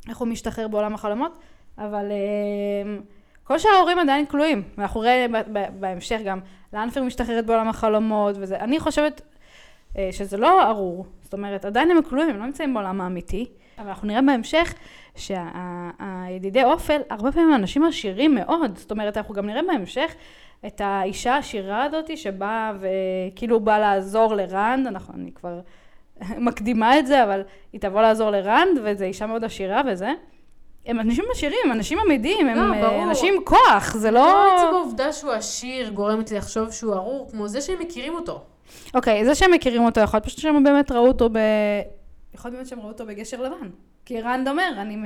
[0.09, 1.39] איך הוא משתחרר בעולם החלומות,
[1.79, 2.07] אבל...
[2.11, 3.18] אה,
[3.49, 6.41] כל שאר ההורים עדיין כלואים, ואנחנו ב- בהמשך גם
[6.73, 8.57] לאנפר משתחררת בעולם החלומות וזה.
[8.57, 9.21] אני חושבת
[9.99, 13.47] אה, שזה לא ארור, זאת אומרת, עדיין הם כלואים, הם לא נמצאים בעולם האמיתי,
[13.79, 14.75] אבל אנחנו נראה בהמשך
[15.17, 20.15] שהידידי אופל, הרבה פעמים אנשים עשירים מאוד, זאת אומרת, אנחנו גם נראה בהמשך
[20.67, 25.61] את האישה העשירה הזאתי שבאה וכאילו באה לעזור לרנד, אנחנו, אני כבר
[26.49, 27.43] מקדימה את זה, אבל
[27.73, 30.13] היא תבוא לעזור לרנד, וזו אישה מאוד עשירה וזה.
[30.89, 33.03] הם אנשים עשירים, אנשים עמידים, הם לא, אה, ברור.
[33.03, 34.21] אנשים כוח, זה לא...
[34.21, 38.41] לא עצם העובדה שהוא עשיר גורמת לי לחשוב שהוא ארור, כמו זה שהם מכירים אותו.
[38.95, 41.39] אוקיי, זה שהם מכירים אותו, יכול להיות פשוט שהם באמת ראו אותו ב...
[42.35, 43.71] יכול להיות שהם ראו אותו בגשר לבן.
[44.05, 44.97] כי רנד אומר, אני...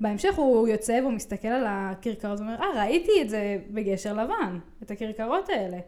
[0.00, 4.90] בהמשך הוא יוצא והוא מסתכל על הכרכרות ואומר, אה, ראיתי את זה בגשר לבן, את
[4.90, 5.78] הכרכרות האלה.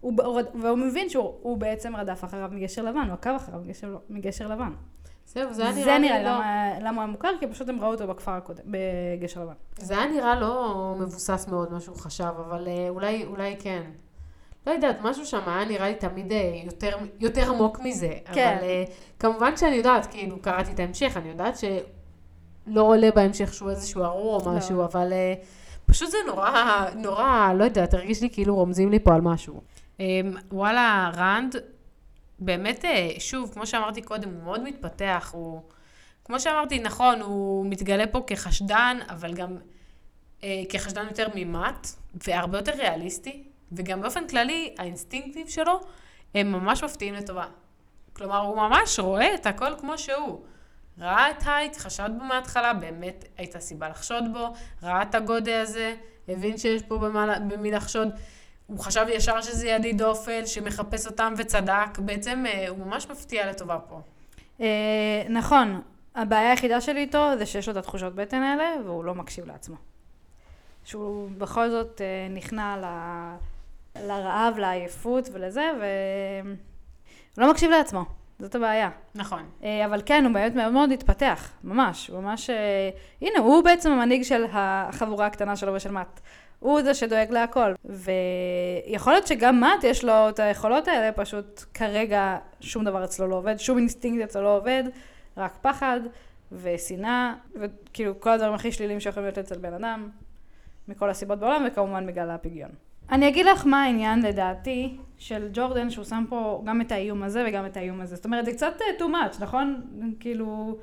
[0.00, 0.12] הוא,
[0.54, 4.72] והוא מבין שהוא הוא בעצם רדף אחריו מגשר לבן, הוא עקב אחריו מגשר, מגשר לבן.
[5.26, 6.30] זהו, זה היה זה נראה נראה לי לא...
[6.30, 9.52] למה, למה הוא מוכר, כי פשוט הם ראו אותו בכפר הקודם, בגשר לבן.
[9.78, 13.82] זה היה נראה לא מבוסס מאוד מה שהוא חשב, אבל אה, אולי, אולי כן.
[14.66, 18.12] לא יודעת, משהו שם היה נראה לי תמיד אה, יותר, יותר עמוק מזה.
[18.32, 18.56] כן.
[18.58, 18.84] אבל אה,
[19.18, 24.40] כמובן שאני יודעת, כאילו, קראתי את ההמשך, אני יודעת שלא עולה בהמשך שהוא איזשהו ארור
[24.40, 24.56] או לא.
[24.56, 25.34] משהו, אבל אה,
[25.86, 29.60] פשוט זה נורא, נורא, לא יודעת, הרגיש לי כאילו רומזים לי פה על משהו.
[30.00, 30.20] אה,
[30.52, 31.56] וואלה, רנד,
[32.38, 35.62] באמת, אה, שוב, כמו שאמרתי קודם, הוא מאוד מתפתח, הוא...
[36.24, 39.56] כמו שאמרתי, נכון, הוא מתגלה פה כחשדן, אבל גם
[40.44, 41.86] אה, כחשדן יותר ממט,
[42.26, 45.80] והרבה יותר ריאליסטי, וגם באופן כללי, האינסטינקטיב שלו,
[46.34, 47.46] הם ממש מפתיעים לטובה.
[48.12, 50.40] כלומר, הוא ממש רואה את הכל כמו שהוא.
[50.98, 55.94] ראה את הייט, חשד בו מההתחלה, באמת הייתה סיבה לחשוד בו, ראה את הגודל הזה,
[56.28, 58.08] הבין שיש פה במה, במי לחשוד.
[58.66, 61.98] הוא חשב ישר שזה ידיד אופל, שמחפש אותם וצדק.
[61.98, 64.00] בעצם אה, הוא ממש מפתיע לטובה פה.
[64.60, 65.80] אה, נכון,
[66.14, 69.76] הבעיה היחידה שלי איתו זה שיש לו את התחושות בטן האלה, והוא לא מקשיב לעצמו.
[70.84, 72.84] שהוא בכל זאת אה, נכנע ל...
[74.06, 76.54] לרעב, לעייפות ולזה, והוא
[77.38, 78.04] לא מקשיב לעצמו.
[78.38, 78.90] זאת הבעיה.
[79.14, 79.42] נכון.
[79.84, 82.50] אבל כן, הוא באמת מאוד מאוד התפתח, ממש, ממש...
[83.20, 86.20] הנה, הוא בעצם המנהיג של החבורה הקטנה שלו ושל מאט.
[86.58, 87.72] הוא זה שדואג להכל.
[87.84, 93.36] ויכול להיות שגם מאט יש לו את היכולות האלה, פשוט כרגע שום דבר אצלו לא
[93.36, 94.84] עובד, שום אינסטינקט אצלו לא עובד,
[95.36, 96.00] רק פחד
[96.52, 100.08] ושנאה, וכאילו כל הדברים הכי שליליים שיכולים להיות אצל בן אדם,
[100.88, 102.70] מכל הסיבות בעולם, וכמובן בגלל הפגיון.
[103.10, 107.44] אני אגיד לך מה העניין לדעתי של ג'ורדן, שהוא שם פה גם את האיום הזה
[107.48, 108.16] וגם את האיום הזה.
[108.16, 109.82] זאת אומרת, זה קצת אה, too much, נכון?
[110.20, 110.78] כאילו,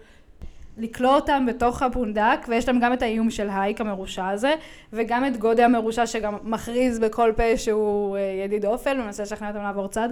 [0.77, 4.55] לכלוא אותם בתוך הפונדק, ויש להם גם את האיום של הייק המרושע הזה,
[4.93, 9.61] וגם את גודי המרושע שגם מכריז בכל פה שהוא אה, ידיד אופל, ומנסה לשכנע אותם
[9.61, 10.09] לעבור צד.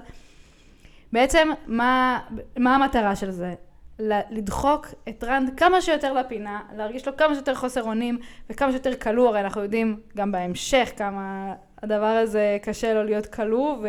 [1.14, 2.20] בעצם, מה,
[2.58, 3.54] מה המטרה של זה?
[4.30, 8.18] לדחוק את רנד כמה שיותר לפינה, להרגיש לו כמה שיותר חוסר אונים
[8.50, 11.54] וכמה שיותר כלוא, הרי אנחנו יודעים גם בהמשך כמה
[11.84, 13.88] הדבר הזה קשה לו להיות כלוא, ו...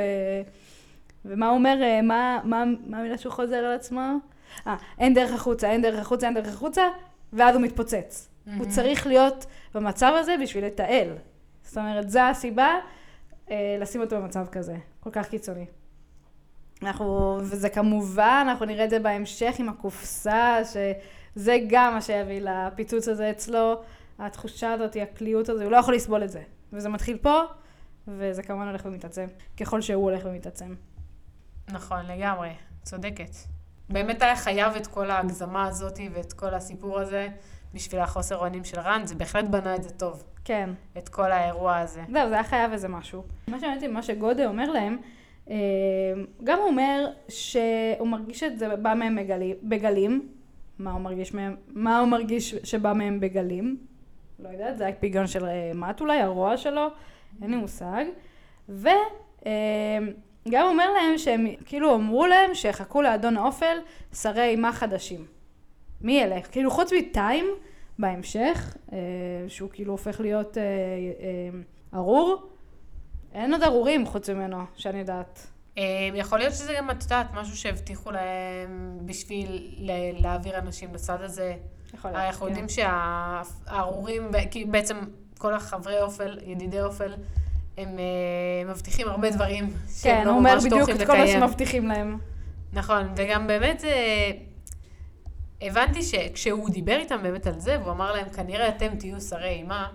[1.24, 4.18] ומה הוא אומר, אה, מה, מה, מה המילה שהוא חוזר על עצמו?
[4.66, 6.82] אה, אין דרך החוצה, אין דרך החוצה, אין דרך החוצה,
[7.32, 8.28] ואז הוא מתפוצץ.
[8.28, 8.50] Mm-hmm.
[8.58, 11.08] הוא צריך להיות במצב הזה בשביל לתעל.
[11.62, 12.74] זאת אומרת, זו הסיבה
[13.50, 15.66] אה, לשים אותו במצב כזה, כל כך קיצוני.
[16.82, 23.08] אנחנו, וזה כמובן, אנחנו נראה את זה בהמשך עם הקופסה, שזה גם מה שיביא לפיצוץ
[23.08, 23.82] הזה אצלו,
[24.18, 26.42] התחושה הזאת, הקליעות הזו, הוא לא יכול לסבול את זה.
[26.72, 27.42] וזה מתחיל פה,
[28.08, 29.26] וזה כמובן הולך ומתעצם,
[29.56, 30.74] ככל שהוא הולך ומתעצם.
[31.68, 32.50] נכון, לגמרי,
[32.82, 33.30] צודקת.
[33.90, 37.28] באמת היה חייב את כל ההגזמה הזאת ואת כל הסיפור הזה
[37.74, 40.24] בשביל החוסר אונים של רן, זה בהחלט בנה את זה טוב.
[40.44, 40.70] כן.
[40.98, 42.02] את כל האירוע הזה.
[42.12, 43.22] זהו, זה היה חייב איזה משהו.
[43.48, 44.98] מה שאני מה שגודה אומר להם,
[45.50, 45.56] אה,
[46.44, 50.28] גם הוא אומר שהוא מרגיש את זה בא מהם בגלים, בגלים.
[50.78, 51.56] מה הוא מרגיש מהם?
[51.68, 53.76] מה הוא מרגיש שבא מהם בגלים?
[54.38, 56.88] לא יודעת, זה הפיגיון של אה, מאט אולי, הרוע שלו,
[57.42, 58.04] אין לי מושג.
[58.68, 58.92] וגם
[60.54, 63.78] אה, אומר להם שהם כאילו אמרו להם שיחכו לאדון האופל
[64.14, 65.26] שרי אימה חדשים.
[66.00, 66.46] מי ילך?
[66.52, 67.46] כאילו חוץ מטיים
[67.98, 68.76] בהמשך,
[69.48, 70.56] שהוא כאילו הופך להיות
[71.94, 72.42] ארור,
[73.34, 75.46] אין עוד ארורים חוץ ממנו, שאני יודעת.
[76.14, 79.74] יכול להיות שזה גם, את יודעת, משהו שהבטיחו להם בשביל
[80.18, 81.54] להעביר אנשים לצד הזה.
[81.94, 82.88] יכול להיות, אנחנו יודעים כן.
[83.66, 84.96] שהארורים, כי בעצם
[85.38, 87.14] כל החברי אופל, ידידי אופל,
[87.78, 90.22] הם אה, מבטיחים הרבה דברים שהם לא.
[90.22, 92.18] כן, הוא אומר בדיוק את כל מה שמבטיחים להם.
[92.72, 94.30] נכון, וגם באמת אה,
[95.62, 99.88] הבנתי שכשהוא דיבר איתם באמת על זה, והוא אמר להם, כנראה אתם תהיו שרי אימה,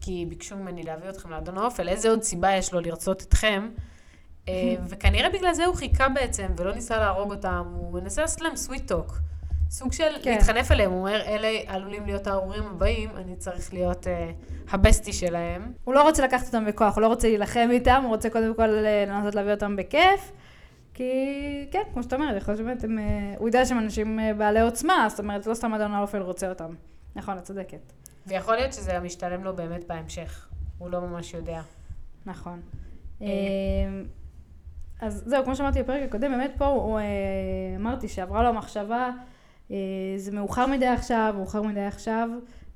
[0.00, 3.68] כי ביקשו ממני להביא אתכם לאדון האופל, איזה עוד סיבה יש לו לרצות אתכם?
[4.48, 8.56] אה, וכנראה בגלל זה הוא חיכה בעצם, ולא ניסה להרוג אותם, הוא מנסה לעשות להם
[8.56, 9.18] סוויט טוק.
[9.74, 10.32] סוג של כן.
[10.32, 14.10] להתחנף אליהם, הוא אומר, אלה עלולים להיות הארורים הבאים, אני צריך להיות uh,
[14.74, 15.72] הבסטי שלהם.
[15.84, 18.70] הוא לא רוצה לקחת אותם בכוח, הוא לא רוצה להילחם איתם, הוא רוצה קודם כל
[18.70, 20.32] אה, לנסות להביא אותם בכיף.
[20.94, 21.12] כי
[21.70, 22.98] כן, כמו שאתה אומר, יכול להיות שבאמת הם...
[23.38, 26.74] הוא יודע שהם אנשים בעלי עוצמה, זאת אומרת, לא סתם אדון האופל רוצה אותם.
[27.16, 27.92] נכון, את צודקת.
[28.26, 30.48] ויכול להיות שזה משתלם לו באמת בהמשך.
[30.78, 31.60] הוא לא ממש יודע.
[32.26, 32.60] נכון.
[33.22, 33.26] אה,
[35.00, 37.04] אז זהו, כמו שאמרתי בפרק הקודם, באמת פה הוא, אה,
[37.76, 39.33] אמרתי שעברה לו המחשבה, אה,
[40.16, 42.28] זה מאוחר מדי עכשיו, מאוחר מדי עכשיו,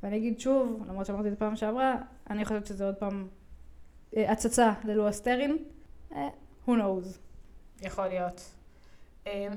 [0.02, 1.96] ואני אגיד שוב, למרות שאמרתי את זה פעם שעברה,
[2.30, 3.28] אני חושבת שזה עוד פעם
[4.16, 5.56] הצצה ללואו אסטרין,
[6.66, 7.18] who knows.
[7.82, 8.54] יכול להיות.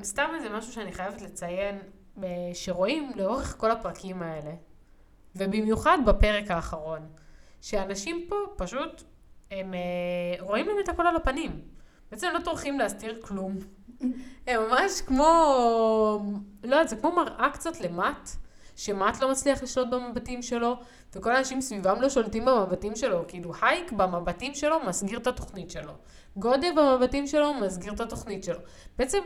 [0.03, 1.79] סתם איזה משהו שאני חייבת לציין,
[2.53, 4.51] שרואים לאורך כל הפרקים האלה,
[5.35, 6.99] ובמיוחד בפרק האחרון,
[7.61, 9.03] שאנשים פה פשוט,
[9.51, 9.79] הם אה,
[10.39, 11.61] רואים להם את הכל על הפנים.
[12.11, 13.57] בעצם לא טורחים להסתיר כלום.
[14.47, 15.23] הם ממש כמו,
[16.63, 18.29] לא יודעת, זה כמו מראה קצת למט,
[18.75, 20.75] שמט לא מצליח לשלוט במבטים שלו,
[21.13, 23.23] וכל האנשים סביבם לא שולטים במבטים שלו.
[23.27, 25.93] כאילו, הייק במבטים שלו מסגיר את התוכנית שלו.
[26.35, 28.59] גודה במבטים שלו מסגיר את התוכנית שלו.
[28.97, 29.19] בעצם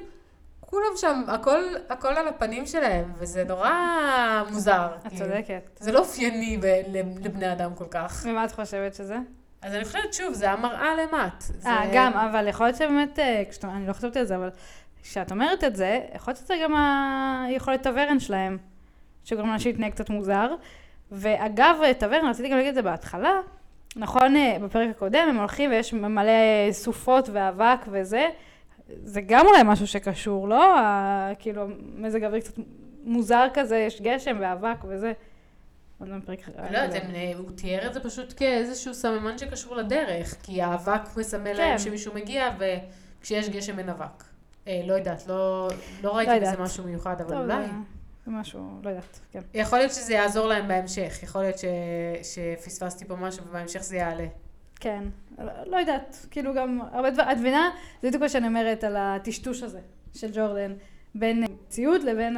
[0.60, 3.72] כולם שם, הכל, הכל על הפנים שלהם, וזה נורא
[4.52, 4.88] מוזר.
[4.96, 5.26] את כאילו.
[5.26, 5.70] צודקת.
[5.80, 6.60] זה לא אופייני
[7.22, 8.26] לבני אדם כל כך.
[8.26, 9.18] ומה את חושבת שזה?
[9.66, 11.44] אז אני חושבת, שוב, זה המראה למט.
[11.66, 11.92] אה, זה...
[11.94, 14.50] גם, אבל יכול להיות שבאמת, אה, כשאת, אני לא חושבת על זה, אבל
[15.04, 16.74] כשאת אומרת את זה, יכול להיות שזה גם
[17.48, 18.58] היכולת טוורן שלהם,
[19.24, 20.56] שגורם לאנשים להתנהג קצת מוזר.
[21.12, 23.40] ואגב, טוורן, רציתי גם להגיד את זה בהתחלה,
[23.96, 26.32] נכון, אה, בפרק הקודם הם הולכים ויש מלא
[26.72, 28.30] סופות ואבק וזה,
[29.04, 30.76] זה גם אולי משהו שקשור, לא?
[31.40, 32.54] כאילו, מזג האוויר קצת
[33.04, 35.14] מוזר כזה, יש גשם ואבק וזה.
[36.00, 36.52] עוד פעם פרק אחר.
[36.72, 41.44] לא יודעת, הם- הוא תיאר את זה פשוט כאיזשהו סממן שקשור לדרך, כי האבק מסמל
[41.54, 41.58] כן.
[41.58, 42.50] להם שמישהו מגיע,
[43.20, 44.24] וכשיש גשם אין אבק.
[44.68, 45.70] אה, לא יודעת, לא,
[46.04, 46.60] לא ראיתי לא בזה יודעת.
[46.60, 47.66] משהו מיוחד, אבל אולי.
[47.66, 47.72] זה-
[48.26, 49.40] זה משהו, לא יודעת, כן.
[49.54, 51.66] יכול להיות שזה יעזור להם בהמשך, יכול להיות ש...
[52.24, 54.28] שפספסתי פה משהו ובהמשך זה יעלה.
[54.80, 55.04] כן,
[55.38, 57.70] לא, לא יודעת, כאילו גם הרבה דברים, את מבינה?
[58.02, 59.80] זה בדיוק מה שאני אומרת על הטשטוש הזה
[60.14, 60.74] של ג'ורדן,
[61.16, 62.38] בין ציוד לבין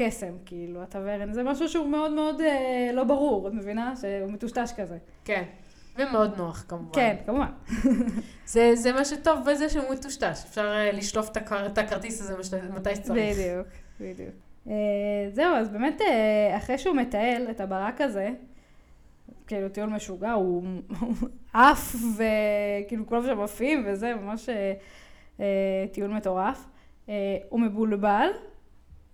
[0.00, 3.94] הקסם, כאילו, הטוורן, זה משהו שהוא מאוד מאוד אה, לא ברור, את מבינה?
[3.96, 4.98] שהוא מטושטש כזה.
[5.24, 5.42] כן.
[5.98, 6.92] ומאוד נוח כמובן.
[6.94, 7.46] כן, כמובן.
[8.46, 10.44] זה, זה מה שטוב בזה שהוא מטושטש.
[10.48, 13.36] אפשר אה, לשלוף את, הכר, את הכרטיס הזה מש- מתי שצריך.
[13.38, 13.66] בדיוק,
[14.00, 14.34] בדיוק.
[14.68, 14.74] אה,
[15.32, 18.30] זהו, אז באמת, אה, אחרי שהוא מטייל את הברק הזה,
[19.46, 20.64] כאילו טיול משוגע, הוא
[21.00, 21.14] הוא
[21.52, 24.72] עף וכאילו כולם שם עפים וזה, ממש אה,
[25.40, 25.44] אה,
[25.92, 26.64] טיול מטורף.
[27.08, 27.14] אה,
[27.48, 28.28] הוא מבולבל,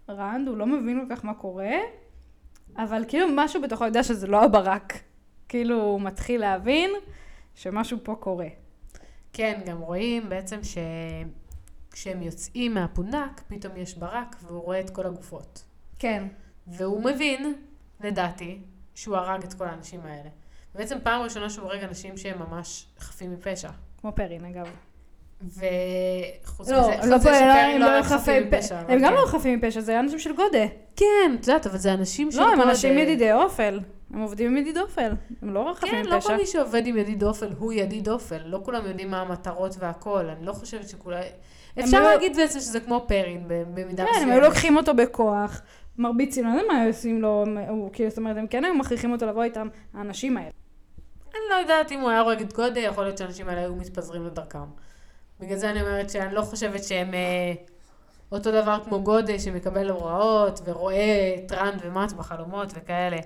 [0.09, 1.77] רנד, הוא לא מבין כל כך מה קורה,
[2.77, 4.93] אבל כאילו משהו בתוכו יודע שזה לא הברק.
[5.49, 6.91] כאילו הוא מתחיל להבין
[7.55, 8.49] שמשהו פה קורה.
[9.33, 10.79] כן, גם רואים בעצם ש...
[11.91, 15.65] כשהם יוצאים מהפונדק, פתאום יש ברק והוא רואה את כל הגופות.
[15.99, 16.27] כן,
[16.67, 17.55] והוא מבין,
[18.01, 18.61] לדעתי,
[18.95, 20.29] שהוא הרג את כל האנשים האלה.
[20.75, 23.71] בעצם פעם ראשונה שהוא הורג אנשים שהם ממש חפים מפשע.
[24.01, 24.67] כמו פרין אגב.
[25.41, 28.57] וחוץ לא, מזה, לא הם לא לא חפים מפשע.
[28.59, 28.79] מפשע.
[28.89, 29.15] הם גם כן.
[29.15, 30.67] לא חפים מפשע, זה אנשים של גודה.
[30.97, 32.69] כן, את יודעת, אבל זה אנשים של לא, הם גודל.
[32.69, 33.81] אנשים ידידי אופל.
[34.15, 35.13] הם עובדים עם ידיד אופל.
[35.43, 36.29] הם לא חפים כן, לא מפשע.
[36.29, 38.39] כל מי שעובד עם ידיד אופל הוא ידיד אופל.
[38.47, 40.29] לא כולם יודעים מה המטרות והכל.
[40.29, 41.21] אני לא חושבת שכולם...
[41.81, 44.23] אפשר לא- להגיד בעצם שזה כמו פרין במידה כן, מסוימת.
[44.23, 45.63] הם היו לוקחים אותו בכוח,
[45.99, 47.45] מרביצים, לא יודע מה היו עושים לו,
[47.93, 50.51] כאילו, זאת אומרת, הם כן היו מכריחים אותו לבוא איתם, האנשים האלה.
[51.31, 54.27] אני לא יודעת אם הוא היה הורג את גודה, יכול להיות שהאנשים האלה היו מתפזרים
[54.27, 54.59] לדרכם.
[55.41, 57.53] בגלל זה אני אומרת שאני לא חושבת שהם אה,
[58.33, 63.17] אותו דבר כמו גודה, שמקבל הוראות ורואה את ראנד ומט בחלומות וכאלה.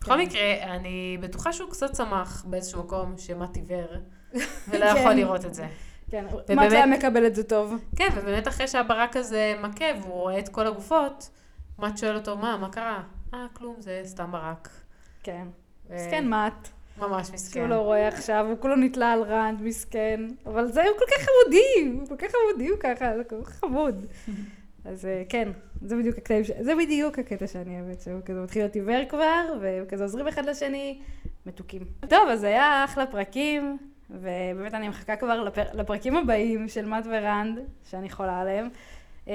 [0.00, 3.86] בכל מקרה, אני בטוחה שהוא קצת צמח באיזשהו מקום שמט עיוור,
[4.68, 4.96] ולא כן.
[4.98, 5.66] יכול לראות את זה.
[6.10, 7.74] כן, ובאמת- היה מקבל את זה טוב?
[7.96, 11.30] כן, ובאמת אחרי שהברק הזה מכה והוא רואה את כל הגופות,
[11.78, 13.02] מאט שואל אותו, מה, מה קרה?
[13.34, 14.68] אה, כלום, זה סתם ברק.
[15.22, 15.46] כן.
[15.90, 16.68] ו- מסכן מאט,
[16.98, 17.60] ממש מסכן.
[17.60, 20.20] שהוא לא רואה עכשיו, הוא כולו נתלה על רנד, מסכן.
[20.46, 23.50] אבל זה, הוא כל כך חמודי, הוא כל כך חמודי, הוא ככה, זה כל כך
[23.52, 24.06] חמוד.
[24.84, 25.48] אז אה, כן,
[25.82, 29.42] זה בדיוק הקטעים, ש- זה בדיוק הקטע שאני אוהבת, שהוא כזה מתחיל להיות עיוור כבר,
[29.60, 30.98] והם כזה עוזרים אחד לשני,
[31.46, 31.82] מתוקים.
[32.08, 33.78] טוב, אז היה אחלה פרקים,
[34.10, 35.62] ובאמת אני מחכה כבר לפר...
[35.74, 37.58] לפרקים הבאים של מאט ורנד,
[37.90, 38.68] שאני חולה עליהם.
[39.28, 39.34] אה,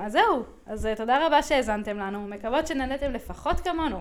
[0.00, 4.00] אז זהו, אז אה, תודה רבה שהאזנתם לנו, מקוות שנהנתם לפחות כמונו.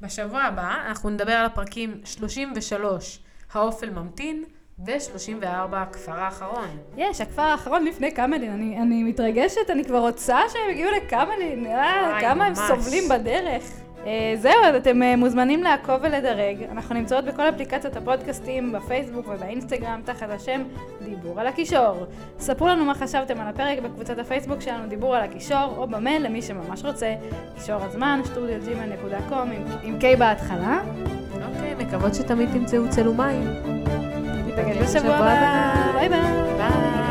[0.00, 3.20] בשבוע הבא אנחנו נדבר על הפרקים 33,
[3.52, 4.44] האופל ממתין,
[4.86, 6.68] ו-34, הכפר האחרון.
[6.96, 12.18] יש, הכפר האחרון לפני קמלין, אני, אני מתרגשת, אני כבר רוצה שהם יגיעו לקמלין, אה,
[12.20, 12.68] כמה הם ממש.
[12.68, 13.62] סובלים בדרך.
[14.06, 16.62] אה, זהו, אז אתם אה, מוזמנים לעקוב ולדרג.
[16.72, 20.62] אנחנו נמצאות בכל אפליקציות הפודקאסטים, בפייסבוק ובאינסטגרם, תחת השם
[21.04, 22.06] דיבור על הכישור.
[22.38, 26.42] ספרו לנו מה חשבתם על הפרק בקבוצת הפייסבוק שלנו, דיבור על הכישור, או במייל למי
[26.42, 27.14] שממש רוצה,
[27.54, 30.80] כישור הזמן, studio.gmail.com עם, עם K בהתחלה.
[31.34, 33.44] אוקיי, מקוות שתמיד תמצאו צל ומים.
[34.46, 36.20] ניפגש בשבוע הבא, ביי ביי.
[36.56, 37.09] ביי.